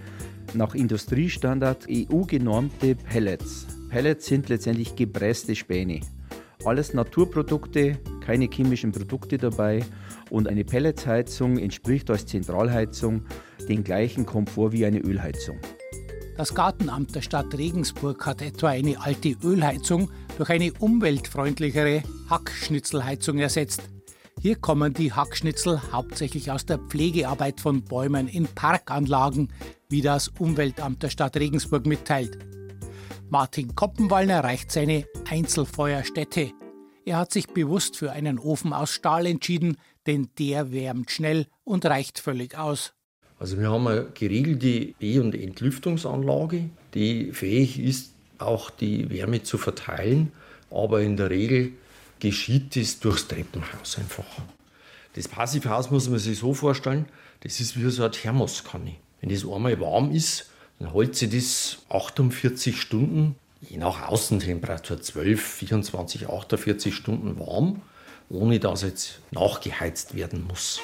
nach 0.52 0.74
Industriestandard 0.74 1.86
EU-genormte 1.88 2.96
Pellets. 2.96 3.68
Pellets 3.88 4.26
sind 4.26 4.48
letztendlich 4.48 4.96
gepresste 4.96 5.54
Späne. 5.54 6.00
Alles 6.64 6.92
Naturprodukte, 6.92 8.00
keine 8.20 8.48
chemischen 8.52 8.90
Produkte 8.90 9.38
dabei 9.38 9.84
und 10.28 10.48
eine 10.48 10.64
Pelletsheizung 10.64 11.56
entspricht 11.56 12.10
als 12.10 12.26
Zentralheizung 12.26 13.26
den 13.68 13.84
gleichen 13.84 14.26
Komfort 14.26 14.72
wie 14.72 14.84
eine 14.84 14.98
Ölheizung. 14.98 15.60
Das 16.40 16.54
Gartenamt 16.54 17.14
der 17.14 17.20
Stadt 17.20 17.52
Regensburg 17.52 18.24
hat 18.24 18.40
etwa 18.40 18.68
eine 18.68 18.98
alte 18.98 19.36
Ölheizung 19.44 20.10
durch 20.38 20.48
eine 20.48 20.72
umweltfreundlichere 20.72 22.02
Hackschnitzelheizung 22.30 23.36
ersetzt. 23.40 23.82
Hier 24.40 24.56
kommen 24.56 24.94
die 24.94 25.12
Hackschnitzel 25.12 25.92
hauptsächlich 25.92 26.50
aus 26.50 26.64
der 26.64 26.78
Pflegearbeit 26.78 27.60
von 27.60 27.84
Bäumen 27.84 28.26
in 28.26 28.46
Parkanlagen, 28.46 29.52
wie 29.90 30.00
das 30.00 30.28
Umweltamt 30.28 31.02
der 31.02 31.10
Stadt 31.10 31.36
Regensburg 31.36 31.84
mitteilt. 31.84 32.38
Martin 33.28 33.74
Koppenwallner 33.74 34.42
reicht 34.42 34.72
seine 34.72 35.04
Einzelfeuerstätte. 35.28 36.52
Er 37.04 37.18
hat 37.18 37.34
sich 37.34 37.48
bewusst 37.48 37.98
für 37.98 38.12
einen 38.12 38.38
Ofen 38.38 38.72
aus 38.72 38.92
Stahl 38.92 39.26
entschieden, 39.26 39.76
denn 40.06 40.30
der 40.38 40.72
wärmt 40.72 41.10
schnell 41.10 41.48
und 41.64 41.84
reicht 41.84 42.18
völlig 42.18 42.56
aus. 42.56 42.94
Also 43.40 43.58
wir 43.58 43.70
haben 43.70 43.88
eine 43.88 44.04
geregelte 44.12 44.92
Be- 44.98 45.20
und 45.20 45.34
Entlüftungsanlage, 45.34 46.68
die 46.92 47.32
fähig 47.32 47.80
ist, 47.80 48.12
auch 48.36 48.68
die 48.68 49.08
Wärme 49.08 49.42
zu 49.42 49.56
verteilen, 49.56 50.30
aber 50.70 51.00
in 51.00 51.16
der 51.16 51.30
Regel 51.30 51.72
geschieht 52.20 52.76
das 52.76 53.00
durchs 53.00 53.28
Treppenhaus 53.28 53.96
einfach. 53.98 54.26
Das 55.14 55.26
Passivhaus 55.26 55.90
muss 55.90 56.10
man 56.10 56.18
sich 56.18 56.38
so 56.38 56.52
vorstellen, 56.52 57.06
das 57.40 57.60
ist 57.60 57.78
wie 57.78 57.90
so 57.90 58.02
eine 58.02 58.10
Thermoskanne. 58.10 58.96
Wenn 59.22 59.30
das 59.30 59.44
einmal 59.44 59.80
warm 59.80 60.12
ist, 60.12 60.50
dann 60.78 60.92
hält 60.92 61.16
sich 61.16 61.30
das 61.30 61.78
48 61.88 62.78
Stunden, 62.78 63.36
je 63.62 63.78
nach 63.78 64.08
Außentemperatur 64.08 65.00
12, 65.00 65.42
24, 65.42 66.28
48 66.28 66.94
Stunden 66.94 67.38
warm, 67.40 67.80
ohne 68.28 68.60
dass 68.60 68.82
jetzt 68.82 69.20
nachgeheizt 69.30 70.14
werden 70.14 70.46
muss. 70.46 70.80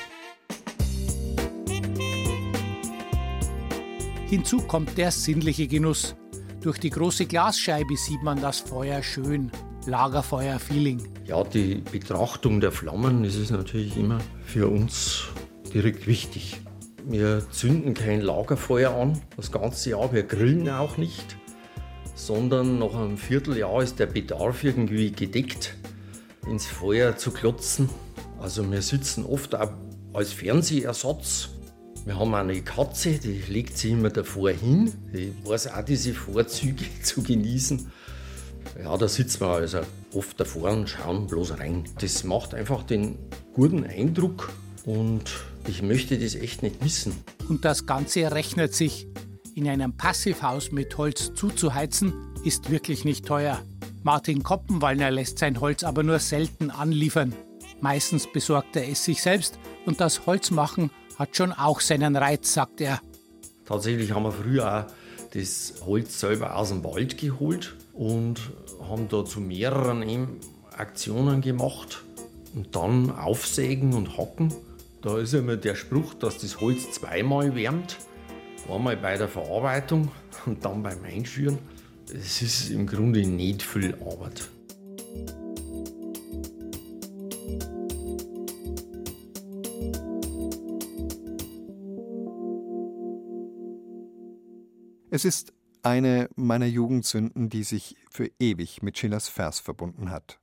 Hinzu 4.28 4.58
kommt 4.58 4.98
der 4.98 5.12
sinnliche 5.12 5.68
Genuss. 5.68 6.16
Durch 6.60 6.78
die 6.78 6.90
große 6.90 7.26
Glasscheibe 7.26 7.96
sieht 7.96 8.24
man 8.24 8.40
das 8.40 8.58
Feuer 8.58 9.00
schön. 9.00 9.52
Lagerfeuer-Feeling. 9.86 11.00
Ja, 11.26 11.44
die 11.44 11.76
Betrachtung 11.76 12.60
der 12.60 12.72
Flammen 12.72 13.22
das 13.22 13.36
ist 13.36 13.52
natürlich 13.52 13.96
immer 13.96 14.18
für 14.44 14.66
uns 14.66 15.26
direkt 15.72 16.08
wichtig. 16.08 16.60
Wir 17.04 17.48
zünden 17.52 17.94
kein 17.94 18.20
Lagerfeuer 18.20 18.92
an, 18.92 19.22
das 19.36 19.52
ganze 19.52 19.90
Jahr, 19.90 20.12
wir 20.12 20.24
grillen 20.24 20.68
auch 20.70 20.96
nicht, 20.96 21.36
sondern 22.16 22.80
nach 22.80 22.94
einem 22.94 23.18
Vierteljahr 23.18 23.80
ist 23.80 24.00
der 24.00 24.06
Bedarf 24.06 24.64
irgendwie 24.64 25.12
gedeckt, 25.12 25.76
ins 26.48 26.66
Feuer 26.66 27.16
zu 27.16 27.30
klotzen. 27.30 27.88
Also 28.40 28.68
wir 28.68 28.82
sitzen 28.82 29.24
oft 29.24 29.54
auch 29.54 29.70
als 30.12 30.32
Fernsehersatz 30.32 31.50
wir 32.06 32.20
haben 32.20 32.34
eine 32.36 32.62
Katze, 32.62 33.18
die 33.18 33.42
legt 33.48 33.76
sich 33.76 33.90
immer 33.90 34.10
davor 34.10 34.50
hin. 34.50 34.92
Die 35.12 35.34
weiß 35.44 35.72
auch 35.72 35.84
diese 35.84 36.14
Vorzüge 36.14 36.84
zu 37.02 37.20
genießen. 37.20 37.90
Ja, 38.80 38.96
da 38.96 39.08
sitzen 39.08 39.40
wir 39.40 39.48
also 39.48 39.80
oft 40.14 40.38
davor 40.38 40.70
und 40.70 40.88
schauen 40.88 41.26
bloß 41.26 41.58
rein. 41.58 41.82
Das 42.00 42.22
macht 42.22 42.54
einfach 42.54 42.84
den 42.84 43.18
guten 43.54 43.84
Eindruck 43.84 44.52
und 44.84 45.24
ich 45.66 45.82
möchte 45.82 46.16
das 46.16 46.36
echt 46.36 46.62
nicht 46.62 46.80
missen. 46.80 47.12
Und 47.48 47.64
das 47.64 47.86
Ganze 47.86 48.30
rechnet 48.30 48.72
sich. 48.72 49.08
In 49.56 49.68
einem 49.68 49.96
Passivhaus 49.96 50.70
mit 50.70 50.96
Holz 50.98 51.32
zuzuheizen, 51.34 52.12
ist 52.44 52.70
wirklich 52.70 53.04
nicht 53.04 53.26
teuer. 53.26 53.60
Martin 54.04 54.44
Koppenwallner 54.44 55.10
lässt 55.10 55.38
sein 55.38 55.60
Holz 55.60 55.82
aber 55.82 56.04
nur 56.04 56.20
selten 56.20 56.70
anliefern. 56.70 57.34
Meistens 57.80 58.30
besorgt 58.32 58.76
er 58.76 58.88
es 58.88 59.04
sich 59.04 59.22
selbst 59.22 59.58
und 59.86 60.00
das 60.00 60.26
Holzmachen 60.26 60.90
hat 61.18 61.37
schon 61.37 61.52
auch 61.52 61.81
seinen 61.81 62.16
Reiz, 62.16 62.52
sagt 62.52 62.81
er. 62.81 63.00
Tatsächlich 63.66 64.12
haben 64.12 64.24
wir 64.24 64.33
früher 64.33 64.81
auch 64.81 64.85
das 65.35 65.74
Holz 65.85 66.20
selber 66.20 66.57
aus 66.57 66.68
dem 66.68 66.85
Wald 66.85 67.18
geholt 67.18 67.74
und 67.92 68.40
haben 68.88 69.09
da 69.09 69.24
zu 69.24 69.40
mehreren 69.40 70.40
Aktionen 70.76 71.40
gemacht 71.40 72.05
und 72.55 72.74
dann 72.76 73.11
aufsägen 73.11 73.94
und 73.94 74.16
hacken. 74.16 74.55
Da 75.02 75.18
ist 75.18 75.35
immer 75.35 75.57
der 75.57 75.74
Spruch, 75.74 76.14
dass 76.14 76.38
das 76.38 76.61
Holz 76.61 76.90
zweimal 76.92 77.55
wärmt. 77.55 77.98
Einmal 78.68 78.96
bei 78.96 79.16
der 79.16 79.29
Verarbeitung 79.29 80.11
und 80.46 80.64
dann 80.64 80.83
beim 80.83 81.05
Einschüren. 81.05 81.59
Es 82.12 82.42
ist 82.42 82.70
im 82.70 82.87
Grunde 82.87 83.26
nicht 83.26 83.62
viel 83.62 83.94
Arbeit. 83.94 84.48
Es 95.16 95.24
ist 95.24 95.55
eine 95.83 96.29
meiner 96.37 96.66
Jugendsünden, 96.66 97.48
die 97.48 97.62
sich 97.62 97.96
für 98.11 98.31
ewig 98.38 98.83
mit 98.83 98.98
Schillers 98.98 99.31
Vers 99.31 99.61
verbunden 99.61 100.11
hat. 100.11 100.38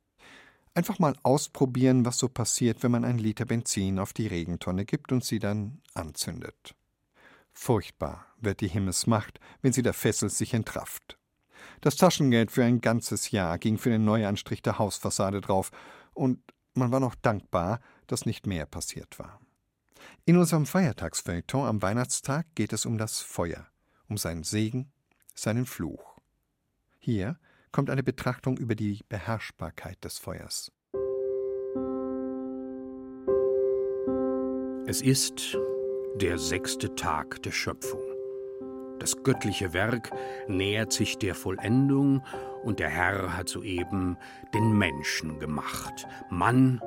Einfach 0.73 0.97
mal 0.97 1.15
ausprobieren, 1.21 2.05
was 2.05 2.17
so 2.17 2.27
passiert, 2.27 2.81
wenn 2.81 2.89
man 2.89 3.05
ein 3.05 3.19
Liter 3.19 3.45
Benzin 3.45 3.99
auf 3.99 4.13
die 4.13 4.25
Regentonne 4.25 4.85
gibt 4.85 5.11
und 5.11 5.23
sie 5.23 5.37
dann 5.37 5.79
anzündet. 5.93 6.73
Furchtbar 7.51 8.25
wird 8.41 8.61
die 8.61 8.67
Himmelsmacht, 8.67 9.39
wenn 9.61 9.73
sie 9.73 9.83
der 9.83 9.93
Fessel 9.93 10.31
sich 10.31 10.55
entrafft. 10.55 11.19
Das 11.81 11.95
Taschengeld 11.95 12.49
für 12.51 12.63
ein 12.63 12.81
ganzes 12.81 13.29
Jahr 13.29 13.59
ging 13.59 13.77
für 13.77 13.91
den 13.91 14.05
Neuanstrich 14.05 14.63
der 14.63 14.79
Hausfassade 14.79 15.39
drauf, 15.39 15.69
und 16.15 16.39
man 16.73 16.91
war 16.91 16.99
noch 16.99 17.13
dankbar, 17.13 17.79
dass 18.07 18.25
nicht 18.25 18.47
mehr 18.47 18.65
passiert 18.65 19.19
war. 19.19 19.39
In 20.25 20.35
unserem 20.35 20.65
Feiertagsfeuilleton 20.65 21.67
am 21.67 21.81
Weihnachtstag 21.83 22.47
geht 22.55 22.73
es 22.73 22.87
um 22.87 22.97
das 22.97 23.21
Feuer 23.21 23.67
um 24.07 24.17
seinen 24.17 24.43
Segen, 24.43 24.91
seinen 25.35 25.65
Fluch. 25.65 26.17
Hier 26.99 27.37
kommt 27.71 27.89
eine 27.89 28.03
Betrachtung 28.03 28.57
über 28.57 28.75
die 28.75 29.01
Beherrschbarkeit 29.09 30.03
des 30.03 30.17
Feuers. 30.19 30.71
Es 34.85 35.01
ist 35.01 35.57
der 36.15 36.37
sechste 36.37 36.93
Tag 36.95 37.41
der 37.43 37.51
Schöpfung. 37.51 38.01
Das 38.99 39.23
göttliche 39.23 39.73
Werk 39.73 40.11
nähert 40.47 40.93
sich 40.93 41.17
der 41.17 41.35
Vollendung 41.35 42.23
und 42.63 42.79
der 42.79 42.89
Herr 42.89 43.35
hat 43.35 43.49
soeben 43.49 44.17
den 44.53 44.77
Menschen 44.77 45.39
gemacht, 45.39 46.05
Mann 46.29 46.79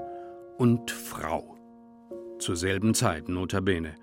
und 0.56 0.90
Frau. 0.90 1.56
Zur 2.38 2.56
selben 2.56 2.94
Zeit, 2.94 3.28
notabene. 3.28 3.94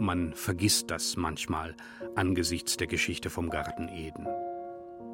Man 0.00 0.32
vergisst 0.32 0.90
das 0.90 1.18
manchmal 1.18 1.74
angesichts 2.14 2.78
der 2.78 2.86
Geschichte 2.86 3.28
vom 3.28 3.50
Garten 3.50 3.88
Eden. 3.88 4.26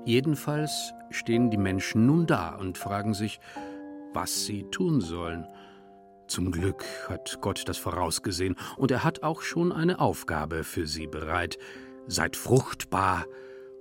Jedenfalls 0.04 0.94
stehen 1.10 1.50
die 1.50 1.56
Menschen 1.56 2.06
nun 2.06 2.28
da 2.28 2.54
und 2.54 2.78
fragen 2.78 3.12
sich, 3.12 3.40
was 4.12 4.46
sie 4.46 4.62
tun 4.70 5.00
sollen. 5.00 5.44
Zum 6.28 6.52
Glück 6.52 6.84
hat 7.08 7.40
Gott 7.40 7.64
das 7.66 7.78
vorausgesehen 7.78 8.54
und 8.76 8.92
er 8.92 9.02
hat 9.02 9.24
auch 9.24 9.42
schon 9.42 9.72
eine 9.72 9.98
Aufgabe 9.98 10.62
für 10.62 10.86
sie 10.86 11.08
bereit. 11.08 11.58
Seid 12.06 12.36
fruchtbar 12.36 13.26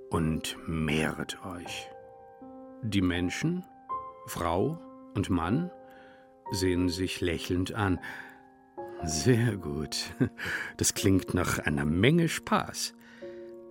und 0.09 0.57
mehret 0.65 1.37
euch. 1.45 1.87
Die 2.81 3.03
Menschen, 3.03 3.63
Frau 4.25 4.79
und 5.13 5.29
Mann, 5.29 5.69
sehen 6.51 6.89
sich 6.89 7.21
lächelnd 7.21 7.75
an. 7.75 7.99
Sehr 9.03 9.57
gut. 9.57 9.97
Das 10.77 10.93
klingt 10.93 11.33
nach 11.33 11.59
einer 11.59 11.85
Menge 11.85 12.29
Spaß. 12.29 12.93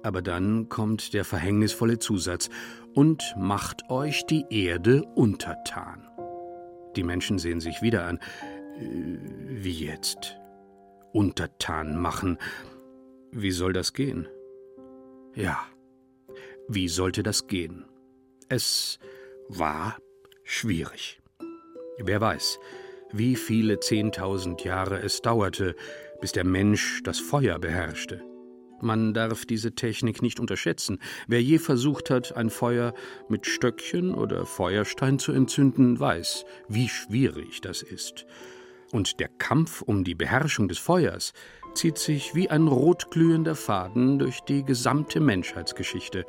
Aber 0.03 0.23
dann 0.23 0.69
kommt 0.69 1.15
der 1.15 1.25
verhängnisvolle 1.25 1.99
Zusatz 1.99 2.51
und 2.95 3.35
macht 3.37 3.91
euch 3.91 4.27
die 4.27 4.45
Erde 4.51 5.03
untertan. 5.15 6.07
Die 6.97 7.03
Menschen 7.03 7.39
sehen 7.39 7.61
sich 7.61 7.83
wieder 7.83 8.07
an. 8.07 8.19
Äh, 8.79 9.19
wie 9.49 9.85
jetzt? 9.85 10.39
Untertan 11.13 12.01
machen. 12.01 12.39
Wie 13.33 13.51
soll 13.51 13.73
das 13.73 13.93
gehen? 13.93 14.29
Ja, 15.35 15.59
wie 16.69 16.89
sollte 16.89 17.23
das 17.23 17.47
gehen? 17.47 17.85
Es 18.49 18.99
war 19.49 19.97
schwierig. 20.45 21.21
Wer 21.99 22.21
weiß, 22.21 22.59
wie 23.17 23.37
viele 23.37 23.79
zehntausend 23.79 24.65
Jahre 24.65 25.01
es 25.01 25.23
dauerte, 25.23 25.77
bis 26.21 26.33
der 26.33 26.45
Mensch 26.45 27.01
das 27.05 27.21
Feuer 27.21 27.59
beherrschte. 27.61 28.23
Man 28.81 29.15
darf 29.15 29.47
diese 29.47 29.73
Technik 29.75 30.21
nicht 30.21 30.41
unterschätzen. 30.41 30.99
Wer 31.29 31.41
je 31.41 31.59
versucht 31.59 32.11
hat, 32.11 32.37
ein 32.37 32.51
Feuer 32.51 32.93
mit 33.29 33.47
Stöckchen 33.47 34.15
oder 34.15 34.45
Feuerstein 34.47 35.19
zu 35.19 35.33
entzünden, 35.33 35.99
weiß, 35.99 36.45
wie 36.69 36.89
schwierig 36.89 37.61
das 37.61 37.83
ist. 37.83 38.27
Und 38.91 39.21
der 39.21 39.29
Kampf 39.29 39.81
um 39.81 40.05
die 40.05 40.15
Beherrschung 40.15 40.69
des 40.69 40.79
Feuers 40.79 41.33
zieht 41.75 41.99
sich 41.99 42.35
wie 42.35 42.51
ein 42.51 42.67
rotglühender 42.67 43.55
Faden 43.55 44.19
durch 44.19 44.41
die 44.41 44.65
gesamte 44.65 45.21
Menschheitsgeschichte. 45.21 46.27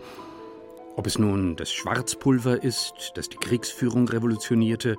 Ob 0.95 1.07
es 1.07 1.19
nun 1.19 1.55
das 1.57 1.73
Schwarzpulver 1.73 2.63
ist, 2.63 3.11
das 3.15 3.27
die 3.27 3.37
Kriegsführung 3.37 4.07
revolutionierte, 4.07 4.95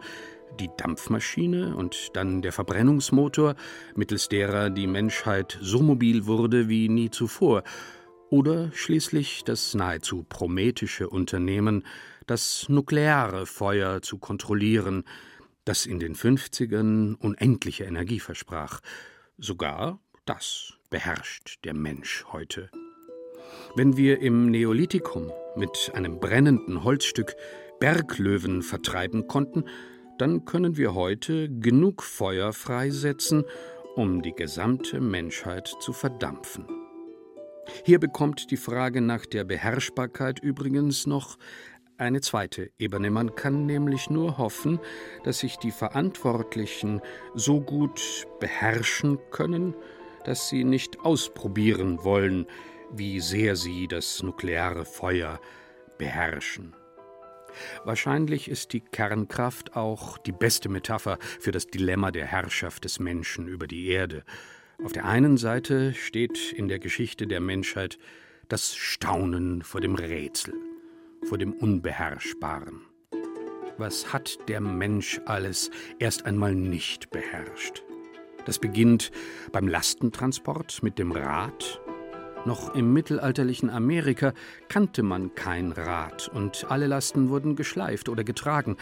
die 0.61 0.71
Dampfmaschine 0.77 1.77
und 1.77 2.16
dann 2.16 2.42
der 2.42 2.53
Verbrennungsmotor, 2.53 3.55
mittels 3.95 4.29
derer 4.29 4.71
die 4.71 4.87
Menschheit 4.87 5.59
so 5.61 5.81
mobil 5.81 6.27
wurde 6.27 6.69
wie 6.69 6.88
nie 6.88 7.11
zuvor, 7.11 7.62
oder 8.31 8.73
schließlich 8.73 9.45
das 9.45 9.75
nahezu 9.75 10.25
prometische 10.29 11.09
Unternehmen, 11.09 11.85
das 12.27 12.69
nukleare 12.69 13.47
Feuer 13.47 14.03
zu 14.03 14.19
kontrollieren, 14.19 15.05
das 15.64 15.87
in 15.87 15.99
den 15.99 16.14
50ern 16.14 17.14
unendliche 17.14 17.85
Energie 17.85 18.21
versprach. 18.21 18.81
Sogar 19.38 20.01
das 20.25 20.75
beherrscht 20.90 21.64
der 21.64 21.75
Mensch 21.75 22.25
heute. 22.33 22.71
Wenn 23.75 23.97
wir 23.97 24.21
im 24.21 24.51
Neolithikum 24.51 25.31
mit 25.55 25.92
einem 25.95 26.19
brennenden 26.19 26.83
Holzstück 26.83 27.37
Berglöwen 27.79 28.62
vertreiben 28.62 29.29
konnten, 29.29 29.64
dann 30.18 30.44
können 30.44 30.76
wir 30.76 30.94
heute 30.94 31.48
genug 31.48 32.02
Feuer 32.02 32.52
freisetzen, 32.52 33.44
um 33.94 34.22
die 34.22 34.33
gesamte 34.33 35.00
Menschheit 35.00 35.68
zu 35.81 35.92
verdampfen. 35.92 36.66
Hier 37.85 37.98
bekommt 37.98 38.50
die 38.50 38.57
Frage 38.57 39.00
nach 39.00 39.26
der 39.26 39.44
Beherrschbarkeit 39.44 40.38
übrigens 40.38 41.07
noch 41.07 41.37
eine 41.98 42.20
zweite 42.20 42.70
Ebene. 42.79 43.11
Man 43.11 43.35
kann 43.35 43.66
nämlich 43.66 44.11
nur 44.11 44.38
hoffen, 44.38 44.79
dass 45.24 45.40
sich 45.40 45.57
die 45.57 45.70
Verantwortlichen 45.70 47.00
so 47.35 47.61
gut 47.61 48.26
beherrschen 48.38 49.18
können, 49.31 49.74
dass 50.24 50.48
sie 50.48 50.64
nicht 50.64 51.00
ausprobieren 51.00 52.05
wollen, 52.05 52.46
wie 52.92 53.20
sehr 53.20 53.57
sie 53.57 53.88
das 53.88 54.22
nukleare 54.22 54.85
Feuer 54.85 55.40
beherrschen. 55.98 56.74
Wahrscheinlich 57.85 58.49
ist 58.49 58.73
die 58.73 58.81
Kernkraft 58.81 59.77
auch 59.77 60.19
die 60.19 60.33
beste 60.33 60.69
Metapher 60.69 61.19
für 61.40 61.53
das 61.53 61.66
Dilemma 61.66 62.11
der 62.11 62.27
Herrschaft 62.27 62.85
des 62.85 62.99
Menschen 62.99 63.49
über 63.49 63.66
die 63.66 63.88
Erde. 63.88 64.25
Auf 64.85 64.92
der 64.92 65.07
einen 65.07 65.37
Seite 65.37 65.95
steht 65.95 66.53
in 66.53 66.69
der 66.69 66.79
Geschichte 66.79 67.27
der 67.27 67.40
Menschheit 67.40 67.99
das 68.49 68.75
Staunen 68.77 69.62
vor 69.62 69.81
dem 69.81 69.95
Rätsel, 69.95 70.55
vor 71.29 71.38
dem 71.38 71.53
Unbeherrschbaren. 71.53 72.83
Was 73.79 74.12
hat 74.12 74.38
der 74.49 74.61
Mensch 74.61 75.21
alles 75.27 75.71
erst 75.99 76.25
einmal 76.25 76.55
nicht 76.55 77.11
beherrscht? 77.11 77.83
Das 78.45 78.59
beginnt 78.59 79.11
beim 79.51 79.66
Lastentransport 79.66 80.83
mit 80.83 80.99
dem 80.99 81.12
Rad 81.12 81.81
noch 82.46 82.74
im 82.74 82.92
mittelalterlichen 82.92 83.70
Amerika 83.70 84.32
kannte 84.68 85.02
man 85.02 85.35
kein 85.35 85.72
Rad 85.72 86.28
und 86.32 86.70
alle 86.70 86.87
Lasten 86.87 87.28
wurden 87.28 87.56
geschleift 87.56 88.09
oder 88.09 88.24
getragen. 88.24 88.76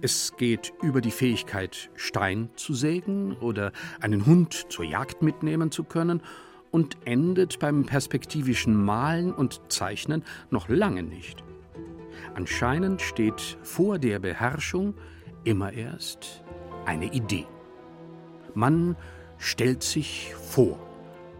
Es 0.00 0.34
geht 0.36 0.72
über 0.82 1.00
die 1.00 1.10
Fähigkeit, 1.10 1.90
Stein 1.94 2.50
zu 2.56 2.74
sägen 2.74 3.36
oder 3.36 3.72
einen 4.00 4.24
Hund 4.24 4.66
zur 4.70 4.84
Jagd 4.84 5.22
mitnehmen 5.22 5.70
zu 5.70 5.84
können 5.84 6.22
und 6.70 6.96
endet 7.04 7.58
beim 7.58 7.84
perspektivischen 7.84 8.74
Malen 8.74 9.32
und 9.34 9.60
Zeichnen 9.68 10.24
noch 10.50 10.68
lange 10.68 11.02
nicht. 11.02 11.42
Anscheinend 12.34 13.02
steht 13.02 13.58
vor 13.62 13.98
der 13.98 14.18
Beherrschung 14.18 14.94
immer 15.44 15.72
erst 15.72 16.44
eine 16.84 17.12
Idee. 17.12 17.46
Man 18.54 18.96
stellt 19.38 19.82
sich 19.82 20.34
vor. 20.34 20.87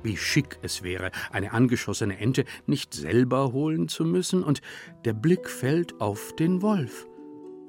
Wie 0.02 0.16
schick 0.16 0.58
es 0.62 0.82
wäre, 0.82 1.10
eine 1.30 1.52
angeschossene 1.52 2.18
Ente 2.18 2.44
nicht 2.66 2.94
selber 2.94 3.52
holen 3.52 3.88
zu 3.88 4.04
müssen, 4.04 4.42
und 4.42 4.60
der 5.04 5.12
Blick 5.12 5.48
fällt 5.48 6.00
auf 6.00 6.34
den 6.36 6.62
Wolf, 6.62 7.06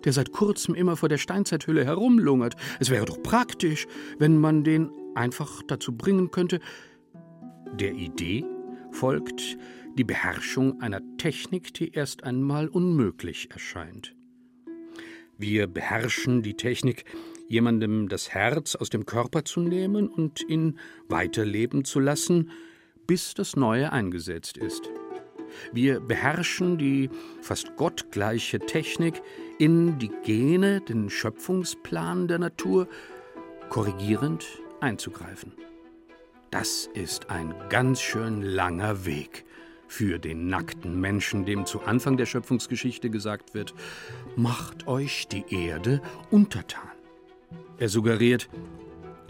der 0.03 0.13
seit 0.13 0.31
kurzem 0.31 0.75
immer 0.75 0.95
vor 0.95 1.09
der 1.09 1.17
Steinzeithülle 1.17 1.85
herumlungert. 1.85 2.55
Es 2.79 2.89
wäre 2.89 3.05
doch 3.05 3.21
praktisch, 3.21 3.87
wenn 4.19 4.37
man 4.37 4.63
den 4.63 4.91
einfach 5.15 5.61
dazu 5.67 5.95
bringen 5.95 6.31
könnte. 6.31 6.59
Der 7.73 7.93
Idee 7.93 8.45
folgt 8.91 9.57
die 9.97 10.03
Beherrschung 10.03 10.81
einer 10.81 11.01
Technik, 11.17 11.73
die 11.73 11.91
erst 11.91 12.23
einmal 12.23 12.67
unmöglich 12.67 13.49
erscheint. 13.51 14.15
Wir 15.37 15.67
beherrschen 15.67 16.41
die 16.41 16.55
Technik, 16.55 17.05
jemandem 17.49 18.07
das 18.07 18.29
Herz 18.29 18.75
aus 18.75 18.89
dem 18.89 19.05
Körper 19.05 19.43
zu 19.43 19.59
nehmen 19.59 20.07
und 20.07 20.47
ihn 20.47 20.79
weiterleben 21.09 21.83
zu 21.83 21.99
lassen, 21.99 22.51
bis 23.07 23.33
das 23.33 23.57
Neue 23.57 23.91
eingesetzt 23.91 24.55
ist. 24.57 24.89
Wir 25.73 25.99
beherrschen 25.99 26.77
die 26.77 27.09
fast 27.41 27.75
gottgleiche 27.75 28.59
Technik, 28.59 29.21
in 29.57 29.97
die 29.97 30.11
Gene, 30.23 30.79
den 30.79 31.09
Schöpfungsplan 31.09 32.27
der 32.27 32.39
Natur, 32.39 32.87
korrigierend 33.69 34.45
einzugreifen. 34.79 35.51
Das 36.51 36.87
ist 36.93 37.29
ein 37.29 37.53
ganz 37.69 37.99
schön 37.99 38.41
langer 38.41 39.05
Weg 39.05 39.43
für 39.87 40.19
den 40.19 40.47
nackten 40.47 41.01
Menschen, 41.01 41.45
dem 41.45 41.65
zu 41.65 41.81
Anfang 41.81 42.15
der 42.15 42.27
Schöpfungsgeschichte 42.27 43.09
gesagt 43.09 43.53
wird, 43.55 43.73
macht 44.35 44.87
euch 44.87 45.27
die 45.27 45.43
Erde 45.49 46.01
untertan. 46.29 46.98
Er 47.79 47.87
suggeriert, 47.87 48.49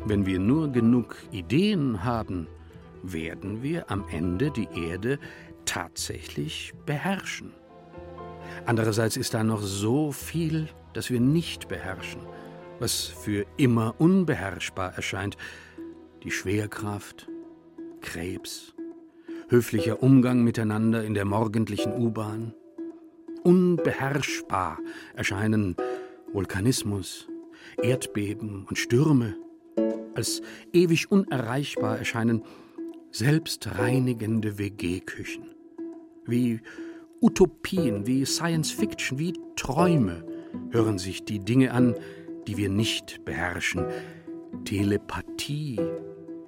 wenn 0.06 0.26
wir 0.26 0.40
nur 0.40 0.72
genug 0.72 1.16
Ideen 1.32 2.04
haben, 2.04 2.48
werden 3.04 3.62
wir 3.62 3.92
am 3.92 4.06
Ende 4.10 4.50
die 4.50 4.68
Erde 4.76 5.20
tatsächlich 5.66 6.74
beherrschen. 6.88 7.54
Andererseits 8.66 9.18
ist 9.18 9.36
da 9.36 9.44
noch 9.44 9.62
so 9.62 10.12
viel, 10.12 10.68
das 10.94 11.12
wir 11.12 11.20
nicht 11.20 11.68
beherrschen, 11.68 12.22
was 12.80 13.04
für 13.04 13.46
immer 13.58 13.94
unbeherrschbar 14.00 14.96
erscheint. 14.96 15.38
Die 16.24 16.32
Schwerkraft, 16.32 17.30
Krebs, 18.02 18.74
höflicher 19.50 20.02
Umgang 20.02 20.44
miteinander 20.44 21.04
in 21.04 21.14
der 21.14 21.26
morgendlichen 21.26 21.94
U-Bahn. 21.94 22.56
Unbeherrschbar 23.44 24.80
erscheinen 25.14 25.76
Vulkanismus, 26.34 27.29
Erdbeben 27.82 28.66
und 28.68 28.78
Stürme, 28.78 29.38
als 30.16 30.42
ewig 30.74 31.10
unerreichbar 31.12 31.98
erscheinen 31.98 32.44
selbstreinigende 33.12 34.58
WG-Küchen. 34.58 35.46
Wie 36.26 36.60
Utopien, 37.22 38.06
wie 38.06 38.26
Science 38.26 38.72
Fiction, 38.72 39.18
wie 39.20 39.34
Träume 39.56 40.26
hören 40.72 40.98
sich 40.98 41.24
die 41.24 41.40
Dinge 41.40 41.72
an, 41.74 41.96
die 42.48 42.58
wir 42.58 42.70
nicht 42.70 43.24
beherrschen. 43.26 43.86
Telepathie, 44.66 45.80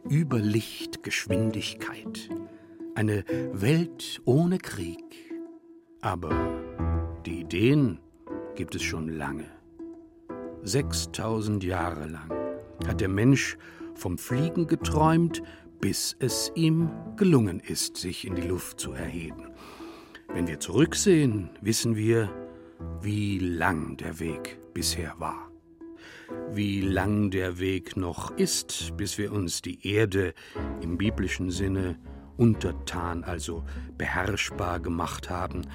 Überlichtgeschwindigkeit, 0.10 2.30
eine 2.96 3.24
Welt 3.54 4.22
ohne 4.26 4.58
Krieg. 4.58 5.04
Aber 6.02 6.32
die 7.26 7.40
Ideen 7.42 8.00
gibt 8.56 8.76
es 8.76 8.84
schon 8.84 9.10
lange. 9.10 9.61
6000 10.64 11.64
Jahre 11.64 12.08
lang 12.08 12.32
hat 12.88 13.02
der 13.02 13.10
Mensch 13.10 13.58
vom 13.96 14.18
Fliegen 14.18 14.68
geträumt, 14.68 15.42
bis 15.80 16.16
es 16.20 16.52
ihm 16.56 16.90
gelungen 17.16 17.60
ist, 17.60 17.98
sich 17.98 18.26
in 18.26 18.36
die 18.36 18.48
Luft 18.48 18.80
zu 18.80 18.94
erheben. 18.94 19.48
Wenn 20.34 20.48
wir 20.48 20.60
zurücksehen, 20.60 21.50
wissen 21.62 21.96
wir, 21.96 22.30
wie 23.02 23.40
lang 23.40 23.98
der 23.98 24.20
Weg 24.20 24.60
bisher 24.74 25.16
war. 25.18 25.52
Wie 26.52 26.82
lang 26.82 27.30
der 27.32 27.60
Weg 27.60 27.98
noch 27.98 28.32
ist, 28.38 28.96
bis 28.96 29.18
wir 29.18 29.32
uns 29.34 29.62
die 29.62 29.86
Erde 29.86 30.34
im 30.82 30.98
biblischen 30.98 31.52
Sinne 31.52 31.98
untertan, 32.38 33.24
also 33.24 33.64
beherrschbar 33.98 34.80
gemacht 34.80 35.30
haben, 35.30 35.68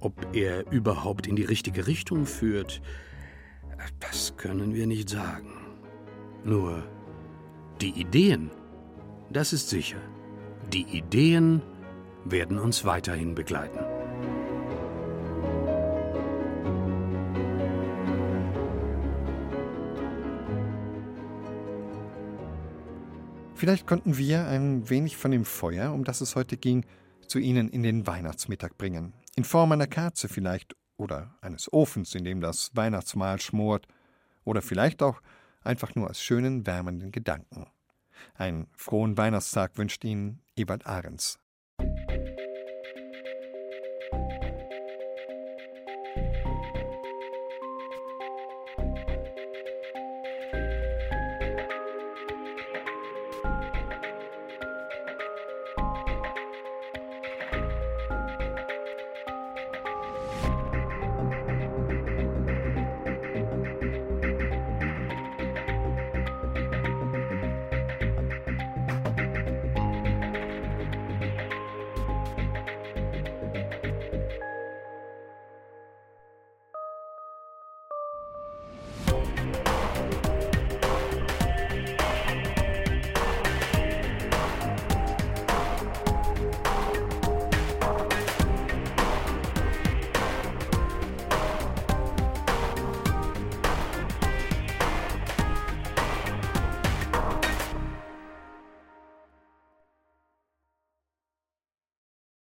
ob 0.00 0.34
er 0.34 0.70
überhaupt 0.72 1.26
in 1.26 1.36
die 1.36 1.44
richtige 1.44 1.86
Richtung 1.86 2.24
führt, 2.24 2.80
das 4.00 4.36
können 4.36 4.74
wir 4.74 4.86
nicht 4.86 5.08
sagen. 5.08 5.52
Nur 6.44 6.82
die 7.80 7.90
Ideen, 7.90 8.50
das 9.30 9.52
ist 9.52 9.68
sicher. 9.68 10.00
Die 10.72 10.82
Ideen 10.82 11.62
werden 12.24 12.58
uns 12.58 12.84
weiterhin 12.84 13.34
begleiten. 13.34 13.80
Vielleicht 23.60 23.86
konnten 23.86 24.16
wir 24.16 24.46
ein 24.46 24.88
wenig 24.88 25.18
von 25.18 25.30
dem 25.30 25.44
Feuer, 25.44 25.92
um 25.92 26.04
das 26.04 26.22
es 26.22 26.34
heute 26.34 26.56
ging, 26.56 26.86
zu 27.26 27.38
Ihnen 27.38 27.68
in 27.68 27.82
den 27.82 28.06
Weihnachtsmittag 28.06 28.78
bringen. 28.78 29.12
In 29.36 29.44
Form 29.44 29.72
einer 29.72 29.86
Kerze 29.86 30.28
vielleicht 30.28 30.74
oder 31.00 31.34
eines 31.40 31.72
Ofens, 31.72 32.14
in 32.14 32.24
dem 32.24 32.40
das 32.40 32.70
Weihnachtsmahl 32.74 33.40
schmort, 33.40 33.88
oder 34.44 34.62
vielleicht 34.62 35.02
auch 35.02 35.20
einfach 35.62 35.94
nur 35.94 36.08
als 36.08 36.22
schönen, 36.22 36.66
wärmenden 36.66 37.10
Gedanken. 37.10 37.66
Einen 38.34 38.68
frohen 38.76 39.16
Weihnachtstag 39.16 39.76
wünscht 39.76 40.04
Ihnen 40.04 40.42
Ebert 40.54 40.86
Ahrens. 40.86 41.39